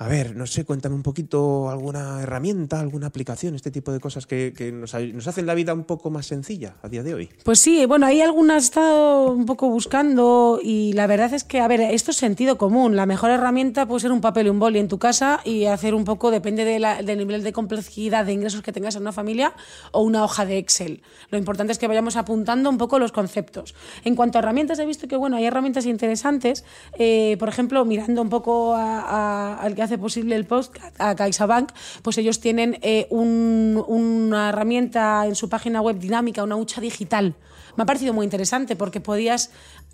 A 0.01 0.07
ver, 0.07 0.33
no 0.33 0.47
sé, 0.47 0.63
cuéntame 0.63 0.95
un 0.95 1.03
poquito 1.03 1.69
alguna 1.69 2.21
herramienta, 2.21 2.79
alguna 2.79 3.07
aplicación, 3.07 3.53
este 3.55 3.69
tipo 3.69 3.91
de 3.91 3.99
cosas 3.99 4.25
que, 4.25 4.53
que 4.55 4.71
nos, 4.71 4.93
nos 4.93 5.27
hacen 5.27 5.45
la 5.45 5.53
vida 5.55 5.73
un 5.73 5.83
poco 5.83 6.09
más 6.09 6.25
sencilla 6.25 6.75
a 6.81 6.87
día 6.87 7.03
de 7.03 7.13
hoy. 7.13 7.29
Pues 7.43 7.59
sí, 7.59 7.85
bueno, 7.85 8.05
hay 8.05 8.21
algunas 8.21 8.63
he 8.63 8.65
estado 8.65 9.33
un 9.33 9.45
poco 9.45 9.67
buscando 9.69 10.61
y 10.63 10.93
la 10.93 11.05
verdad 11.05 11.33
es 11.33 11.43
que, 11.43 11.59
a 11.59 11.67
ver, 11.67 11.81
esto 11.81 12.11
es 12.11 12.17
sentido 12.17 12.57
común. 12.57 12.95
La 12.95 13.05
mejor 13.05 13.29
herramienta 13.29 13.87
puede 13.87 13.99
ser 13.99 14.13
un 14.13 14.21
papel 14.21 14.47
y 14.47 14.49
un 14.51 14.59
boli 14.59 14.79
en 14.79 14.87
tu 14.87 14.99
casa 14.99 15.41
y 15.43 15.65
hacer 15.65 15.93
un 15.93 16.05
poco, 16.05 16.31
depende 16.31 16.63
de 16.63 16.79
la- 16.79 17.01
del 17.03 17.17
nivel 17.17 17.43
de 17.43 17.51
complejidad 17.51 18.25
de 18.25 18.31
ingresos 18.31 18.61
que 18.61 18.71
tengas 18.71 18.95
en 18.95 19.01
una 19.01 19.11
familia 19.11 19.53
o 19.91 20.01
una 20.01 20.23
hoja 20.23 20.45
de 20.45 20.59
Excel. 20.59 21.01
Lo 21.29 21.37
importante 21.37 21.73
es 21.73 21.77
que 21.77 21.89
vayamos 21.89 22.15
apuntando 22.15 22.69
un 22.69 22.77
poco 22.77 22.99
los 22.99 23.11
conceptos. 23.11 23.75
En 24.05 24.15
cuanto 24.15 24.37
a 24.37 24.41
herramientas, 24.43 24.79
he 24.79 24.85
visto 24.85 25.09
que, 25.09 25.17
bueno, 25.17 25.35
hay 25.35 25.43
herramientas 25.43 25.85
interesantes. 25.85 26.63
eh, 26.97 27.35
por 27.37 27.49
ejemplo, 27.49 27.83
mirando 27.83 28.21
un 28.21 28.29
poco 28.29 28.75
al 28.75 29.75
que 29.75 29.81
hace 29.81 29.88
posible 29.97 30.35
el 30.35 30.45
post, 30.45 30.75
a 30.97 31.15
CaixaBank, 31.15 31.71
pues 32.03 32.17
ellos 32.17 32.39
tienen 32.39 32.77
eh, 32.81 33.07
un- 33.09 33.83
una 33.87 34.49
herramienta 34.49 35.25
en 35.25 35.35
su 35.35 35.49
página 35.49 35.81
web 35.81 35.97
dinámica, 35.99 36.43
una 36.43 36.55
hucha 36.55 36.81
digital 36.81 37.35
me 37.77 37.83
ha 37.83 37.85
parecido 37.85 38.13
muy 38.13 38.25
interesante 38.25 38.75
porque 38.75 38.99
podías 38.99 39.51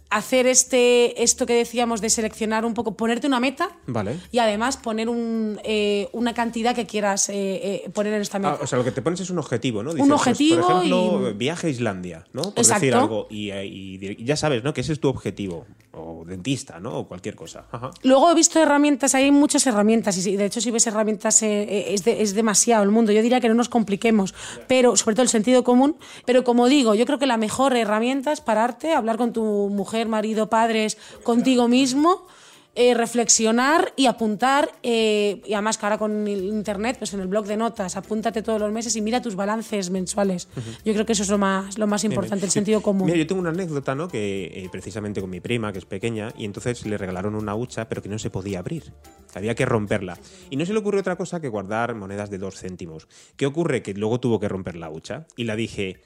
hacer 0.09 0.47
este 0.47 1.21
esto 1.23 1.45
que 1.45 1.53
decíamos 1.53 1.99
de 2.01 2.09
seleccionar 2.09 2.63
un 2.65 2.73
poco, 2.73 2.95
ponerte 2.95 3.27
una 3.27 3.39
meta 3.39 3.69
Vale. 3.85 4.17
y 4.31 4.39
además 4.39 4.77
poner 4.77 5.09
un, 5.09 5.59
eh, 5.63 6.09
una 6.13 6.33
cantidad 6.33 6.73
que 6.73 6.85
quieras 6.87 7.29
eh, 7.29 7.83
eh, 7.85 7.89
poner 7.93 8.13
en 8.13 8.21
esta 8.21 8.39
meta. 8.39 8.57
Ah, 8.59 8.63
o 8.63 8.67
sea, 8.67 8.77
lo 8.79 8.83
que 8.85 8.91
te 8.91 9.01
pones 9.01 9.19
es 9.19 9.29
un 9.29 9.37
objetivo, 9.39 9.83
¿no? 9.83 9.91
Un 9.91 10.11
objetivo 10.11 10.61
por 10.61 10.71
ejemplo, 10.77 11.29
y- 11.29 11.33
viaje 11.33 11.67
a 11.67 11.69
Islandia, 11.69 12.25
¿no? 12.33 12.43
Por 12.43 12.53
Exacto. 12.59 12.81
decir 12.81 12.95
algo. 12.95 13.27
Y, 13.29 13.51
y- 13.51 13.99
y 14.19 14.23
ya 14.25 14.35
sabes, 14.37 14.63
¿no? 14.63 14.73
Que 14.73 14.81
ese 14.81 14.93
es 14.93 14.99
tu 14.99 15.09
objetivo. 15.09 15.65
O 15.97 16.25
dentista, 16.25 16.79
¿no? 16.79 16.99
O 16.99 17.07
cualquier 17.07 17.35
cosa. 17.35 17.65
Ajá. 17.71 17.91
Luego 18.03 18.29
he 18.31 18.35
visto 18.35 18.59
herramientas, 18.61 19.15
hay 19.15 19.31
muchas 19.31 19.65
herramientas, 19.65 20.17
y 20.25 20.35
de 20.35 20.45
hecho 20.45 20.59
si 20.59 20.69
ves 20.71 20.85
herramientas 20.87 21.41
eh, 21.43 21.63
eh, 21.63 21.85
es, 21.93 22.03
de- 22.03 22.21
es 22.21 22.33
demasiado 22.35 22.83
el 22.83 22.89
mundo. 22.91 23.11
Yo 23.13 23.21
diría 23.21 23.39
que 23.39 23.47
no 23.47 23.55
nos 23.55 23.69
compliquemos, 23.69 24.33
pero 24.67 24.95
sobre 24.97 25.15
todo 25.15 25.23
el 25.23 25.29
sentido 25.29 25.63
común. 25.63 25.95
Pero 26.25 26.43
como 26.43 26.67
digo, 26.67 26.95
yo 26.95 27.05
creo 27.05 27.17
que 27.19 27.27
la 27.27 27.37
mejor 27.37 27.75
herramienta 27.77 28.31
es 28.31 28.41
pararte, 28.41 28.93
hablar 28.93 29.17
con 29.17 29.31
tu 29.33 29.43
mujer, 29.69 30.07
marido, 30.07 30.49
padres, 30.49 30.97
contigo 31.23 31.67
mismo. 31.67 32.27
Eh, 32.77 32.93
reflexionar 32.93 33.93
y 33.95 34.07
apuntar, 34.07 34.69
eh, 34.83 35.41
y 35.45 35.53
además 35.53 35.77
que 35.77 35.85
ahora 35.85 35.97
con 35.97 36.27
el 36.27 36.43
internet, 36.43 36.97
pues 36.97 37.13
en 37.13 37.21
el 37.21 37.27
blog 37.27 37.45
de 37.45 37.55
notas, 37.55 37.95
apúntate 37.95 38.41
todos 38.41 38.59
los 38.59 38.69
meses 38.73 38.93
y 38.97 39.01
mira 39.01 39.21
tus 39.21 39.37
balances 39.37 39.89
mensuales. 39.91 40.49
Yo 40.83 40.91
creo 40.91 41.05
que 41.05 41.13
eso 41.13 41.23
es 41.23 41.29
lo 41.29 41.37
más, 41.37 41.77
lo 41.77 41.87
más 41.87 42.03
importante, 42.03 42.43
el 42.43 42.51
sentido 42.51 42.81
común. 42.81 43.05
Mira, 43.05 43.17
yo 43.17 43.25
tengo 43.27 43.39
una 43.39 43.51
anécdota, 43.51 43.95
¿no? 43.95 44.09
Que 44.09 44.47
eh, 44.53 44.67
precisamente 44.69 45.21
con 45.21 45.29
mi 45.29 45.39
prima, 45.39 45.71
que 45.71 45.79
es 45.79 45.85
pequeña, 45.85 46.33
y 46.37 46.43
entonces 46.43 46.85
le 46.85 46.97
regalaron 46.97 47.35
una 47.35 47.55
hucha, 47.55 47.87
pero 47.87 48.01
que 48.01 48.09
no 48.09 48.19
se 48.19 48.29
podía 48.29 48.59
abrir. 48.59 48.91
Había 49.33 49.55
que 49.55 49.65
romperla. 49.65 50.19
Y 50.49 50.57
no 50.57 50.65
se 50.65 50.73
le 50.73 50.79
ocurrió 50.79 50.99
otra 50.99 51.15
cosa 51.15 51.39
que 51.39 51.47
guardar 51.47 51.95
monedas 51.95 52.29
de 52.29 52.39
dos 52.39 52.59
céntimos. 52.59 53.07
¿Qué 53.37 53.45
ocurre? 53.45 53.83
Que 53.83 53.93
luego 53.93 54.19
tuvo 54.19 54.41
que 54.41 54.49
romper 54.49 54.75
la 54.75 54.89
hucha. 54.89 55.27
Y 55.37 55.45
la 55.45 55.55
dije, 55.55 56.01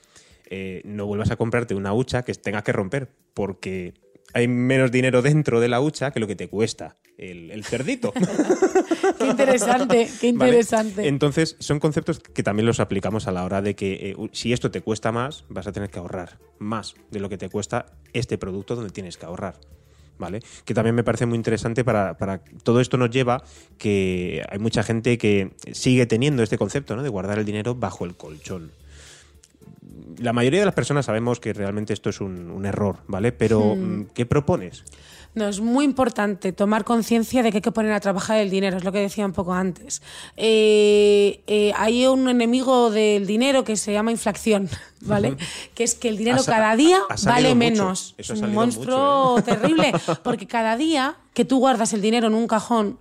no 0.84 1.06
vuelvas 1.06 1.32
a 1.32 1.36
comprarte 1.36 1.74
una 1.74 1.92
hucha 1.92 2.22
que 2.22 2.32
tengas 2.34 2.62
que 2.62 2.72
romper, 2.72 3.10
porque 3.34 3.94
hay 4.32 4.48
menos 4.48 4.90
dinero 4.92 5.22
dentro 5.22 5.60
de 5.60 5.68
la 5.68 5.80
hucha 5.80 6.10
que 6.10 6.20
lo 6.20 6.26
que 6.26 6.36
te 6.36 6.48
cuesta 6.48 6.96
el, 7.18 7.50
el 7.50 7.64
cerdito. 7.64 8.12
Qué 9.18 9.26
interesante, 9.26 10.08
qué 10.20 10.32
¿Vale? 10.32 10.50
interesante. 10.52 11.06
Entonces, 11.08 11.56
son 11.58 11.78
conceptos 11.80 12.20
que 12.20 12.42
también 12.42 12.66
los 12.66 12.80
aplicamos 12.80 13.26
a 13.26 13.32
la 13.32 13.44
hora 13.44 13.60
de 13.62 13.74
que 13.74 13.92
eh, 14.10 14.16
si 14.32 14.52
esto 14.52 14.70
te 14.70 14.80
cuesta 14.80 15.12
más, 15.12 15.44
vas 15.48 15.66
a 15.66 15.72
tener 15.72 15.90
que 15.90 15.98
ahorrar 15.98 16.38
más 16.58 16.94
de 17.10 17.20
lo 17.20 17.28
que 17.28 17.36
te 17.38 17.48
cuesta 17.50 17.86
este 18.12 18.38
producto 18.38 18.74
donde 18.76 18.90
tienes 18.90 19.16
que 19.16 19.26
ahorrar. 19.26 19.56
¿Vale? 20.18 20.40
Que 20.66 20.74
también 20.74 20.94
me 20.94 21.02
parece 21.02 21.24
muy 21.24 21.36
interesante 21.36 21.82
para, 21.82 22.18
para- 22.18 22.42
Todo 22.62 22.80
esto 22.82 22.98
nos 22.98 23.08
lleva 23.08 23.42
que 23.78 24.42
hay 24.50 24.58
mucha 24.58 24.82
gente 24.82 25.16
que 25.16 25.52
sigue 25.72 26.04
teniendo 26.04 26.42
este 26.42 26.58
concepto 26.58 26.94
¿no? 26.94 27.02
de 27.02 27.08
guardar 27.08 27.38
el 27.38 27.46
dinero 27.46 27.74
bajo 27.74 28.04
el 28.04 28.14
colchón. 28.16 28.70
La 30.18 30.32
mayoría 30.32 30.60
de 30.60 30.66
las 30.66 30.74
personas 30.74 31.06
sabemos 31.06 31.40
que 31.40 31.52
realmente 31.52 31.92
esto 31.92 32.10
es 32.10 32.20
un, 32.20 32.50
un 32.50 32.66
error, 32.66 32.98
¿vale? 33.06 33.32
Pero, 33.32 33.74
mm, 33.76 34.06
¿qué 34.14 34.26
propones? 34.26 34.84
No, 35.32 35.46
es 35.46 35.60
muy 35.60 35.84
importante 35.84 36.52
tomar 36.52 36.84
conciencia 36.84 37.44
de 37.44 37.52
que 37.52 37.58
hay 37.58 37.62
que 37.62 37.70
poner 37.70 37.92
a 37.92 38.00
trabajar 38.00 38.38
el 38.38 38.50
dinero, 38.50 38.76
es 38.78 38.84
lo 38.84 38.90
que 38.90 38.98
decía 38.98 39.24
un 39.24 39.32
poco 39.32 39.54
antes. 39.54 40.02
Eh, 40.36 41.42
eh, 41.46 41.72
hay 41.76 42.04
un 42.06 42.28
enemigo 42.28 42.90
del 42.90 43.26
dinero 43.28 43.62
que 43.62 43.76
se 43.76 43.92
llama 43.92 44.10
inflación, 44.10 44.68
¿vale? 45.02 45.36
que 45.74 45.84
es 45.84 45.94
que 45.94 46.08
el 46.08 46.16
dinero 46.16 46.40
Ha 46.40 46.44
cada 46.44 46.74
día 46.74 46.98
ha 47.08 47.14
vale 47.30 47.54
mucho. 47.54 47.56
menos. 47.58 48.14
Eso 48.18 48.34
es 48.34 48.40
un 48.40 48.52
monstruo 48.52 49.36
mucho, 49.36 49.38
¿eh? 49.38 49.42
terrible, 49.56 49.92
porque 50.24 50.48
cada 50.48 50.76
día 50.76 51.14
que 51.32 51.44
tú 51.44 51.58
guardas 51.60 51.92
el 51.92 52.02
dinero 52.02 52.26
en 52.26 52.34
un 52.34 52.48
cajón 52.48 52.98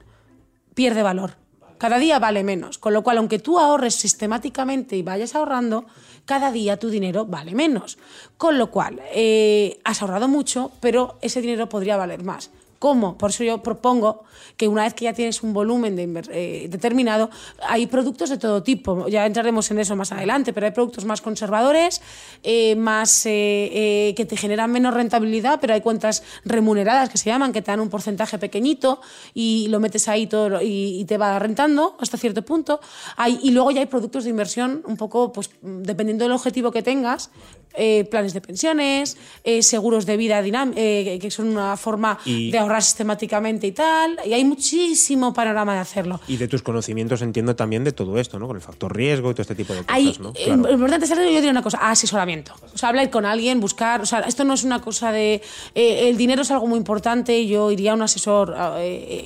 pierde 0.76 1.02
valor. 1.02 1.38
Cada 1.80 1.98
día 1.98 2.20
vale 2.20 2.44
menos. 2.44 2.78
Con 2.78 2.94
lo 2.94 3.02
cual, 3.04 3.18
aunque 3.18 3.40
tú 3.40 3.58
ahorres 3.58 3.96
sistemáticamente 3.96 4.98
y 4.98 5.02
vayas 5.02 5.34
ahorrando, 5.34 5.86
cada 6.30 6.52
día 6.52 6.78
tu 6.78 6.92
dinero 6.92 7.26
vale 7.26 7.56
menos. 7.56 7.98
Con 8.38 8.60
lo 8.60 8.70
cual, 8.70 9.02
eh, 9.16 9.80
has 9.84 10.04
ahorrado 10.04 10.28
mucho, 10.28 10.72
pero 10.80 11.18
ese 11.24 11.42
dinero 11.42 11.68
podría 11.70 11.98
valer 11.98 12.24
más. 12.24 12.52
¿Cómo? 12.80 13.18
Por 13.18 13.32
eso 13.32 13.44
yo 13.44 13.62
propongo 13.62 14.24
que 14.56 14.70
una 14.70 14.84
vez 14.84 14.94
que 14.94 15.04
ya 15.04 15.14
tienes 15.14 15.44
un 15.44 15.52
volumen 15.52 15.96
eh, 16.32 16.68
determinado, 16.70 17.30
hay 17.68 17.88
productos 17.88 18.30
de 18.30 18.38
todo 18.38 18.64
tipo. 18.64 19.10
Ya 19.10 19.26
entraremos 19.26 19.70
en 19.72 19.80
eso 19.80 19.98
más 19.98 20.14
adelante, 20.14 20.54
pero 20.54 20.66
hay 20.66 20.72
productos 20.72 21.04
más 21.04 21.20
conservadores, 21.20 22.02
eh, 22.42 22.78
más 22.78 23.26
eh, 23.26 24.14
que 24.16 24.26
te 24.26 24.38
generan 24.38 24.72
menos 24.72 24.94
rentabilidad, 24.94 25.60
pero 25.60 25.74
hay 25.74 25.82
cuentas 25.82 26.24
remuneradas 26.46 27.10
que 27.10 27.18
se 27.18 27.30
llaman, 27.30 27.52
que 27.52 27.62
te 27.62 27.72
dan 27.72 27.82
un 27.82 27.90
porcentaje 27.90 28.38
pequeñito 28.38 29.02
y 29.34 29.68
lo 29.68 29.82
metes 29.82 30.08
ahí 30.08 30.28
todo 30.28 30.62
y, 30.62 31.02
y 31.02 31.06
te 31.06 31.18
va 31.18 31.38
rentando 31.38 31.98
hasta 32.00 32.18
cierto 32.18 32.44
punto. 32.44 32.80
Hay, 33.18 33.40
y 33.44 33.52
luego 33.52 33.72
ya 33.72 33.82
hay 33.82 33.88
productos 33.88 34.24
de 34.24 34.30
inversión 34.30 34.84
un 34.86 34.96
poco, 34.96 35.34
pues 35.34 35.50
dependiendo 35.62 36.24
del 36.24 36.32
objetivo 36.32 36.72
que 36.72 36.82
tengas, 36.82 37.30
eh, 37.76 38.04
planes 38.10 38.34
de 38.34 38.42
pensiones, 38.42 39.18
eh, 39.44 39.62
seguros 39.64 40.06
de 40.06 40.18
vida 40.18 40.42
eh, 40.76 41.18
que 41.22 41.32
son 41.32 41.48
una 41.48 41.78
forma 41.78 42.18
Y- 42.26 42.52
de 42.52 42.58
ahorrar 42.58 42.82
sistemáticamente 42.84 43.68
y 43.68 43.72
tal. 43.72 44.20
Y 44.26 44.34
hay 44.34 44.44
muchísimo 44.46 45.34
panorama 45.34 45.74
de 45.74 45.80
hacerlo. 45.80 46.20
Y 46.28 46.38
de 46.38 46.48
tus 46.48 46.62
conocimientos 46.62 47.22
entiendo 47.22 47.56
también 47.56 47.84
de 47.84 47.92
todo 47.92 48.18
esto, 48.20 48.40
¿no? 48.40 48.48
Con 48.48 48.56
el 48.56 48.62
factor 48.62 48.96
riesgo 48.96 49.32
y 49.32 49.34
todo 49.34 49.42
este 49.44 49.56
tipo 49.56 49.74
de 49.74 49.80
cosas, 49.82 49.96
Hay, 49.96 50.16
¿no? 50.20 50.30
eh, 50.36 50.44
Claro. 50.46 50.62
Lo 50.64 50.72
importante 50.72 51.06
es, 51.06 51.10
yo 51.12 51.18
diría 51.22 51.52
una 51.52 51.62
cosa, 51.64 51.78
asesoramiento. 51.78 52.54
O 52.74 52.78
sea, 52.78 52.90
hablar 52.90 53.10
con 53.10 53.26
alguien, 53.26 53.60
buscar, 53.60 54.02
o 54.02 54.06
sea, 54.06 54.20
esto 54.22 54.44
no 54.44 54.54
es 54.54 54.64
una 54.64 54.82
cosa 54.82 55.12
de... 55.12 55.42
eh, 55.76 56.10
el 56.10 56.18
dinero 56.18 56.42
es 56.42 56.52
algo 56.52 56.68
muy 56.68 56.78
importante, 56.78 57.46
yo 57.48 57.72
iría 57.72 57.92
a 57.92 57.96
un 57.96 58.02
asesor 58.02 58.56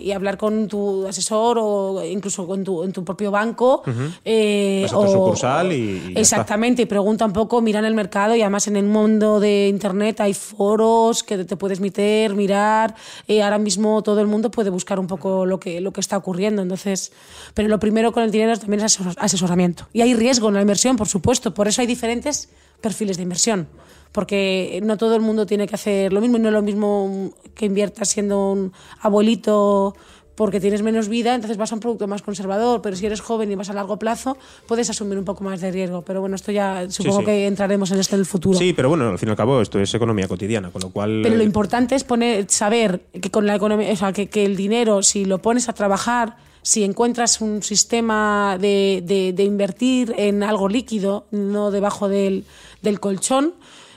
y 0.01 0.11
hablar 0.11 0.37
con 0.37 0.67
tu 0.67 1.07
asesor 1.07 1.57
o 1.59 2.03
incluso 2.05 2.45
con 2.47 2.63
tu, 2.63 2.83
en 2.83 2.91
tu 2.91 3.03
propio 3.03 3.31
banco. 3.31 3.83
eh, 4.25 4.81
Vas 4.83 4.93
a 4.93 4.97
otra 4.97 5.11
sucursal 5.11 5.71
y-. 5.71 6.13
Exactamente, 6.15 6.81
y 6.83 6.85
pregunta 6.85 7.25
un 7.25 7.33
poco, 7.33 7.61
mira 7.61 7.79
en 7.79 7.85
el 7.85 7.93
mercado 7.95 8.32
y 8.35 8.41
además 8.41 8.67
en 8.67 8.75
el 8.75 8.85
mundo 8.85 9.39
de 9.39 9.67
Internet 9.67 10.19
hay 10.21 10.33
foros 10.33 11.23
que 11.23 11.43
te 11.43 11.55
puedes 11.57 11.79
meter, 11.79 12.35
mirar. 12.35 12.95
eh, 13.27 13.41
ahora 13.43 13.57
mismo 13.57 14.01
todo 14.03 14.19
el 14.21 14.27
mundo 14.27 14.51
puede 14.51 14.69
buscar 14.69 14.99
un 14.99 15.07
poco 15.07 15.45
lo 15.45 15.59
que, 15.59 15.81
lo 15.81 15.91
que 15.93 16.01
está 16.01 16.17
ocurriendo. 16.17 16.61
Entonces, 16.61 17.11
pero 17.53 17.67
lo 17.69 17.79
primero 17.79 18.11
con 18.11 18.23
el 18.23 18.31
dinero 18.31 18.57
también 18.57 18.83
es 18.83 18.99
asesor- 18.99 19.15
asesoramiento. 19.17 19.87
Y 19.93 20.01
hay 20.01 20.13
riesgo 20.13 20.47
en 20.49 20.55
la 20.55 20.61
inversión, 20.61 20.95
por 20.95 21.07
supuesto. 21.07 21.53
Por 21.53 21.67
eso 21.67 21.81
hay 21.81 21.87
diferentes 21.87 22.49
perfiles 22.81 23.17
de 23.17 23.23
inversión. 23.23 23.67
Porque 24.11 24.79
no 24.83 24.95
todo 24.97 25.15
el 25.15 25.21
mundo 25.21 25.47
tiene 25.47 25.67
que 25.67 25.73
hacer 25.73 26.13
lo 26.13 26.21
mismo 26.21 26.37
y 26.37 26.39
no 26.39 26.49
es 26.49 26.53
lo 26.53 26.61
mismo 26.61 27.31
que 27.55 27.65
inviertas 27.65 28.09
siendo 28.09 28.51
un 28.51 28.71
abuelito 29.01 29.95
porque 30.35 30.59
tienes 30.59 30.81
menos 30.81 31.09
vida, 31.09 31.35
entonces 31.35 31.57
vas 31.57 31.71
a 31.71 31.75
un 31.75 31.81
producto 31.81 32.07
más 32.07 32.21
conservador, 32.21 32.81
pero 32.81 32.95
si 32.95 33.05
eres 33.05 33.21
joven 33.21 33.51
y 33.51 33.55
vas 33.55 33.69
a 33.69 33.73
largo 33.73 33.97
plazo, 33.97 34.37
puedes 34.67 34.89
asumir 34.89 35.17
un 35.17 35.25
poco 35.25 35.43
más 35.43 35.61
de 35.61 35.71
riesgo. 35.71 36.01
Pero 36.01 36.21
bueno, 36.21 36.35
esto 36.35 36.51
ya 36.51 36.89
supongo 36.89 37.19
sí. 37.19 37.25
que 37.25 37.47
entraremos 37.47 37.91
en 37.91 37.99
esto 37.99 38.15
en 38.15 38.21
el 38.21 38.25
futuro. 38.25 38.57
Sí, 38.57 38.73
pero 38.73 38.89
bueno, 38.89 39.09
al 39.09 39.19
fin 39.19 39.29
y 39.29 39.31
al 39.31 39.35
cabo 39.37 39.61
esto 39.61 39.79
es 39.79 39.93
economía 39.93 40.27
cotidiana, 40.27 40.71
con 40.71 40.81
lo 40.81 40.89
cual... 40.89 41.21
Pero 41.23 41.35
lo 41.35 41.43
importante 41.43 41.93
es 41.95 42.03
poner, 42.03 42.45
saber 42.49 43.01
que 43.21 43.29
con 43.29 43.45
la 43.45 43.55
economía, 43.55 43.91
o 43.91 43.95
sea, 43.95 44.11
que, 44.11 44.27
que 44.27 44.43
el 44.45 44.55
dinero, 44.55 45.03
si 45.03 45.25
lo 45.25 45.37
pones 45.39 45.69
a 45.69 45.73
trabajar, 45.73 46.37
si 46.63 46.83
encuentras 46.83 47.41
un 47.41 47.61
sistema 47.61 48.57
de, 48.59 49.03
de- 49.05 49.33
de 49.33 49.43
invertir 49.43 50.15
en 50.17 50.41
algo 50.43 50.67
líquido, 50.69 51.25
no 51.29 51.69
debajo 51.71 52.07
del, 52.09 52.45
del 52.81 52.99
colchón, 52.99 53.53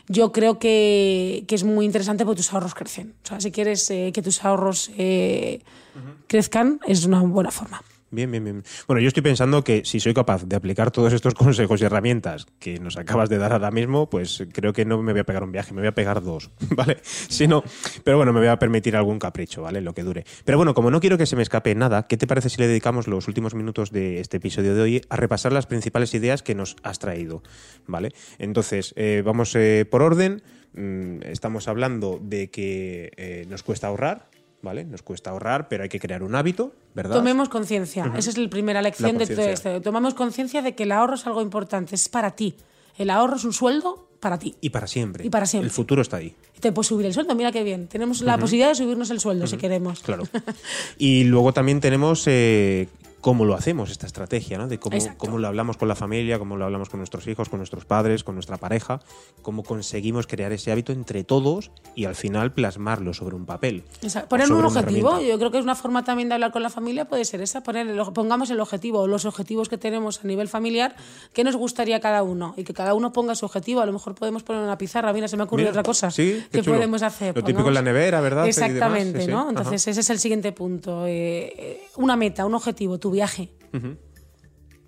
yo 0.09 0.33
creo 0.33 0.59
que, 0.59 1.45
que 1.49 1.55
es 1.55 1.64
muy 1.64 1.85
interesante 1.85 2.25
porque 2.25 2.38
tus 2.38 2.53
ahorros 2.53 2.75
crecen. 2.75 3.14
O 3.25 3.27
sea, 3.27 3.40
si 3.40 3.51
quieres 3.51 3.90
eh, 3.90 4.12
que 4.14 4.23
tus 4.23 4.45
ahorros 4.45 4.90
eh, 4.97 5.62
crezcan, 6.27 6.81
es 6.87 7.05
una 7.05 7.21
buena 7.23 7.51
forma. 7.51 7.83
Bien, 8.11 8.31
bien, 8.31 8.45
bien. 8.45 8.62
Bueno, 8.87 9.01
yo 9.01 9.09
estoy 9.09 9.23
pensando 9.23 9.64
que 9.64 9.85
si 9.85 9.99
soy 9.99 10.14
capaz 10.14 10.45
de 10.45 10.55
aplicar 10.55 10.92
todos 10.92 11.12
estos 11.12 11.35
consejos 11.35 11.81
y 11.81 11.85
herramientas 11.85 12.47
que 12.61 12.79
nos 12.79 12.97
acabas 12.97 13.29
de 13.29 13.38
dar 13.38 13.53
ahora 13.53 13.73
mismo, 13.73 14.09
pues 14.09 14.45
creo 14.53 14.73
que 14.73 14.85
no 14.85 15.03
me 15.03 15.12
voy 15.12 15.21
a 15.21 15.25
pegar 15.25 15.42
un 15.42 15.51
viaje, 15.51 15.75
me 15.75 15.81
voy 15.81 15.88
a 15.88 15.95
pegar 15.95 16.23
dos, 16.23 16.51
¿vale? 16.71 16.99
Si 17.03 17.49
no, 17.49 17.64
pero 18.05 18.16
bueno, 18.16 18.33
me 18.33 18.38
voy 18.38 18.49
a 18.49 18.59
permitir 18.59 18.97
algún 18.97 19.19
capricho, 19.19 19.62
¿vale? 19.62 19.81
Lo 19.81 19.92
que 19.92 20.05
dure. 20.05 20.25
Pero 20.45 20.57
bueno, 20.57 20.73
como 20.73 20.90
no 20.90 21.01
quiero 21.01 21.19
que 21.19 21.27
se 21.27 21.35
me 21.35 21.42
escape 21.42 21.75
nada, 21.75 22.07
¿qué 22.07 22.16
te 22.16 22.29
parece 22.29 22.49
si 22.49 22.59
le 22.59 22.69
dedicamos 22.69 23.09
los 23.09 23.27
últimos 23.27 23.55
minutos 23.55 23.90
de 23.90 24.21
este 24.21 24.37
episodio 24.37 24.75
de 24.75 24.83
hoy 24.83 25.03
a 25.09 25.16
repasar 25.16 25.53
las 25.53 25.66
principales 25.66 26.14
ideas 26.14 26.42
que 26.42 26.55
nos 26.55 26.77
has 26.85 27.01
traído, 27.01 27.42
¿vale? 27.87 28.12
Entonces, 28.38 28.95
eh, 28.97 29.23
vamos 29.25 29.55
eh, 29.57 29.85
por 29.90 30.03
orden. 30.03 30.42
Mm, 30.75 31.23
estamos 31.23 31.69
hablando 31.69 32.21
de 32.23 32.51
que 32.51 33.11
eh, 33.16 33.47
nos 33.49 33.62
cuesta 33.62 33.88
ahorrar, 33.88 34.29
¿vale? 34.62 34.85
Nos 34.85 35.03
cuesta 35.03 35.31
ahorrar, 35.31 35.69
pero 35.69 35.83
hay 35.83 35.88
que 35.88 36.01
crear 36.01 36.23
un 36.23 36.35
hábito, 36.35 36.73
¿verdad? 36.95 37.16
Tomemos 37.16 37.49
conciencia. 37.49 38.12
Esa 38.16 38.31
es 38.31 38.38
la 38.38 38.49
primera 38.49 38.83
lección 38.83 39.14
La 39.14 39.25
de 39.25 39.35
todo 39.35 39.47
esto. 39.47 39.83
Tomamos 39.83 40.14
conciencia 40.14 40.62
de 40.62 40.75
que 40.75 40.85
el 40.85 40.92
ahorro 40.92 41.14
es 41.14 41.27
algo 41.27 41.42
importante, 41.42 41.95
es 41.95 42.09
para 42.09 42.33
ti. 42.33 42.57
El 42.97 43.11
ahorro 43.11 43.37
es 43.37 43.45
un 43.45 43.53
sueldo 43.53 44.09
para 44.21 44.38
ti. 44.38 44.57
Y 44.61 44.71
para 44.71 44.87
siempre. 44.87 45.27
Y 45.27 45.31
para 45.31 45.47
siempre. 45.47 45.66
El 45.66 45.73
futuro 45.73 46.03
está 46.03 46.16
ahí. 46.16 46.35
Y 46.57 46.61
te 46.61 46.73
puedes 46.73 46.88
subir 46.88 47.07
el 47.07 47.14
sueldo, 47.14 47.35
mira 47.35 47.53
qué 47.53 47.62
bien. 47.62 47.87
Tenemos 47.88 48.23
la 48.23 48.38
posibilidad 48.38 48.71
de 48.71 48.75
subirnos 48.75 49.11
el 49.11 49.21
sueldo 49.21 49.47
si 49.47 49.57
queremos. 49.57 50.01
Claro. 50.01 50.25
y 50.99 51.25
luego 51.25 51.53
también 51.53 51.81
tenemos 51.81 52.25
eh, 52.27 52.88
cómo 53.26 53.44
lo 53.44 53.56
hacemos, 53.56 53.90
esta 53.90 54.06
estrategia, 54.06 54.56
¿no? 54.56 54.68
De 54.68 54.78
cómo, 54.78 54.96
cómo 55.16 55.38
lo 55.38 55.48
hablamos 55.48 55.76
con 55.76 55.88
la 55.88 55.96
familia, 55.96 56.38
cómo 56.38 56.56
lo 56.56 56.64
hablamos 56.64 56.90
con 56.90 57.00
nuestros 57.00 57.26
hijos, 57.26 57.48
con 57.48 57.58
nuestros 57.58 57.84
padres, 57.84 58.22
con 58.22 58.36
nuestra 58.36 58.56
pareja, 58.56 59.00
cómo 59.42 59.64
conseguimos 59.64 60.28
crear 60.28 60.52
ese 60.52 60.70
hábito 60.70 60.92
entre 60.92 61.24
todos 61.24 61.72
y 61.96 62.04
al 62.04 62.14
final 62.14 62.52
plasmarlo 62.52 63.14
sobre 63.14 63.34
un 63.34 63.44
papel. 63.44 63.82
Poner 64.28 64.52
un 64.52 64.64
objetivo, 64.64 65.20
yo 65.20 65.36
creo 65.40 65.50
que 65.50 65.58
es 65.58 65.64
una 65.64 65.74
forma 65.74 66.04
también 66.04 66.28
de 66.28 66.36
hablar 66.36 66.52
con 66.52 66.62
la 66.62 66.70
familia, 66.70 67.08
puede 67.08 67.24
ser 67.24 67.40
esa, 67.40 67.64
poner 67.64 67.88
el, 67.88 68.00
pongamos 68.14 68.48
el 68.50 68.60
objetivo, 68.60 69.00
o 69.00 69.08
los 69.08 69.24
objetivos 69.24 69.68
que 69.68 69.76
tenemos 69.76 70.20
a 70.22 70.28
nivel 70.28 70.46
familiar, 70.46 70.94
qué 71.32 71.42
nos 71.42 71.56
gustaría 71.56 71.98
cada 71.98 72.22
uno, 72.22 72.54
y 72.56 72.62
que 72.62 72.74
cada 72.74 72.94
uno 72.94 73.12
ponga 73.12 73.34
su 73.34 73.44
objetivo, 73.44 73.80
a 73.80 73.86
lo 73.86 73.92
mejor 73.92 74.14
podemos 74.14 74.44
poner 74.44 74.62
una 74.62 74.78
pizarra, 74.78 75.12
mira, 75.12 75.26
se 75.26 75.36
me 75.36 75.42
ocurrió 75.42 75.64
Mira, 75.64 75.70
otra 75.72 75.82
cosa 75.82 76.12
sí, 76.12 76.44
qué 76.52 76.58
que 76.58 76.62
chulo. 76.62 76.76
podemos 76.76 77.02
hacer. 77.02 77.34
Lo 77.34 77.42
típico 77.42 77.66
en 77.66 77.74
la 77.74 77.82
nevera, 77.82 78.20
¿verdad? 78.20 78.46
Exactamente, 78.46 79.18
sí, 79.18 79.24
sí. 79.24 79.30
¿no? 79.32 79.40
Ajá. 79.40 79.48
Entonces 79.48 79.88
ese 79.88 79.98
es 79.98 80.10
el 80.10 80.20
siguiente 80.20 80.52
punto, 80.52 81.08
eh, 81.08 81.52
eh, 81.58 81.88
una 81.96 82.14
meta, 82.14 82.46
un 82.46 82.54
objetivo, 82.54 82.98
tu 82.98 83.15
viaje. 83.16 83.50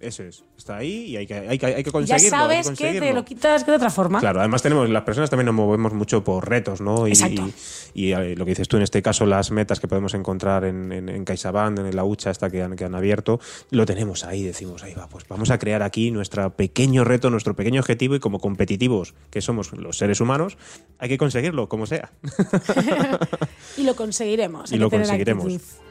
Eso 0.01 0.23
es. 0.23 0.45
Está 0.57 0.77
ahí 0.77 1.07
y 1.07 1.17
hay 1.17 1.27
que, 1.27 1.35
hay 1.35 1.59
que, 1.59 1.67
hay 1.67 1.83
que 1.83 1.85
Ya 1.85 1.93
conseguirlo. 1.93 2.15
hay 2.39 2.63
sabes 2.65 2.71
que 2.71 3.01
te 3.01 3.13
lo 3.13 3.25
quitas 3.25 3.67
de 3.67 3.73
otra 3.73 3.91
forma. 3.91 4.21
Claro, 4.21 4.39
además 4.39 4.63
tenemos, 4.63 4.89
las 4.89 5.03
personas 5.03 5.29
también 5.29 5.47
nos 5.47 5.57
movemos 5.57 5.93
mucho 5.93 6.23
por 6.23 6.49
retos, 6.49 6.81
¿no? 6.81 7.09
Y, 7.09 7.11
Exacto. 7.11 7.49
y, 7.95 8.07
y, 8.07 8.13
eh, 8.13 8.37
lo 8.37 8.45
que 8.45 8.53
dices 8.53 8.69
tú 8.69 8.77
en 8.77 8.85
este 8.85 9.03
caso, 9.03 9.27
las 9.27 9.51
metas 9.51 9.81
que 9.81 9.89
podemos 9.89 10.15
encontrar 10.15 10.65
en, 10.65 10.93
en, 10.93 11.09
en 11.09 11.25
CaixaBank, 11.25 11.81
en 11.81 11.97
la 11.97 12.05
hucha 12.05 12.31
esta 12.31 12.49
que 12.49 12.63
han, 12.63 12.77
que 12.77 12.85
han 12.85 12.95
abierto, 12.95 13.41
lo 13.71 13.87
tenemos 13.87 14.25
ahí, 14.25 14.45
decimos, 14.45 14.85
ahí 14.85 14.95
va, 14.95 15.09
pues 15.09 15.25
vamos 15.29 15.51
a 15.51 15.59
crear 15.59 15.83
aquí 15.83 16.13
nuestro 16.13 16.49
pequeño 16.55 17.03
reto, 17.03 17.31
nuestro 17.31 17.57
pequeño 17.57 17.81
objetivo 17.81 18.15
y 18.15 18.21
como 18.21 18.39
competitivos 18.39 19.15
que 19.31 19.41
somos 19.41 19.73
los 19.73 19.99
seres 19.99 20.21
humanos, 20.21 20.59
hay 21.01 21.09
que 21.09 21.19
conseguirlo, 21.19 21.69
como 21.69 21.87
sea. 21.87 22.13
Y 23.77 23.83
lo 23.83 23.95
conseguiremos. 23.97 24.71
Y 24.73 24.77
lo 24.77 24.89
tener 24.91 25.07
conseguiremos. 25.07 25.45
actitud. 25.45 25.88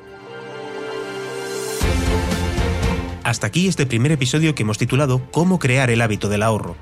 Hasta 3.27 3.47
aquí 3.47 3.67
este 3.67 3.85
primer 3.85 4.13
episodio 4.13 4.55
que 4.55 4.63
hemos 4.63 4.77
titulado 4.77 5.21
Cómo 5.31 5.59
crear 5.59 5.89
el 5.89 6.01
hábito 6.01 6.29
del 6.29 6.43
ahorro. 6.43 6.77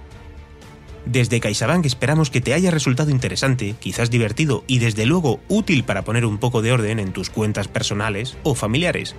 Desde 1.08 1.40
CaixaBank 1.40 1.88
esperamos 1.88 2.30
que 2.30 2.40
te 2.40 2.54
haya 2.54 2.70
resultado 2.70 3.10
interesante, 3.10 3.74
quizás 3.80 4.12
divertido 4.12 4.64
y 4.68 4.78
desde 4.78 5.08
luego 5.08 5.40
útil 5.48 5.84
para 5.84 6.04
poner 6.04 6.24
un 6.24 6.38
poco 6.38 6.62
de 6.62 6.72
orden 6.72 7.00
en 7.00 7.14
tus 7.14 7.32
cuentas 7.32 7.68
personales 7.68 8.38
o 8.44 8.54
familiares. 8.54 9.16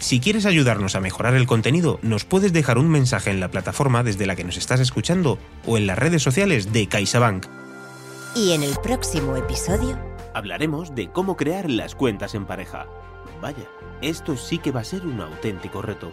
Si 0.00 0.18
quieres 0.18 0.44
ayudarnos 0.44 0.96
a 0.96 1.00
mejorar 1.00 1.36
el 1.36 1.46
contenido, 1.46 2.00
nos 2.02 2.24
puedes 2.24 2.52
dejar 2.52 2.76
un 2.76 2.88
mensaje 2.88 3.30
en 3.30 3.38
la 3.38 3.52
plataforma 3.52 4.02
desde 4.02 4.26
la 4.26 4.34
que 4.34 4.42
nos 4.42 4.56
estás 4.56 4.80
escuchando 4.80 5.38
o 5.66 5.78
en 5.78 5.86
las 5.86 6.00
redes 6.00 6.24
sociales 6.24 6.72
de 6.72 6.88
CaixaBank. 6.88 7.46
Y 8.34 8.54
en 8.54 8.64
el 8.64 8.74
próximo 8.82 9.36
episodio, 9.36 9.96
Hablaremos 10.36 10.94
de 10.94 11.08
cómo 11.08 11.34
crear 11.34 11.70
las 11.70 11.94
cuentas 11.94 12.34
en 12.34 12.44
pareja. 12.44 12.84
Vaya, 13.40 13.68
esto 14.00 14.36
sí 14.36 14.58
que 14.58 14.72
va 14.72 14.80
a 14.80 14.84
ser 14.84 15.06
un 15.06 15.20
auténtico 15.20 15.82
reto. 15.82 16.12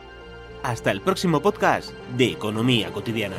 Hasta 0.64 0.92
el 0.92 1.02
próximo 1.02 1.42
podcast 1.42 1.92
de 2.18 2.28
Economía 2.28 2.92
Cotidiana. 2.92 3.36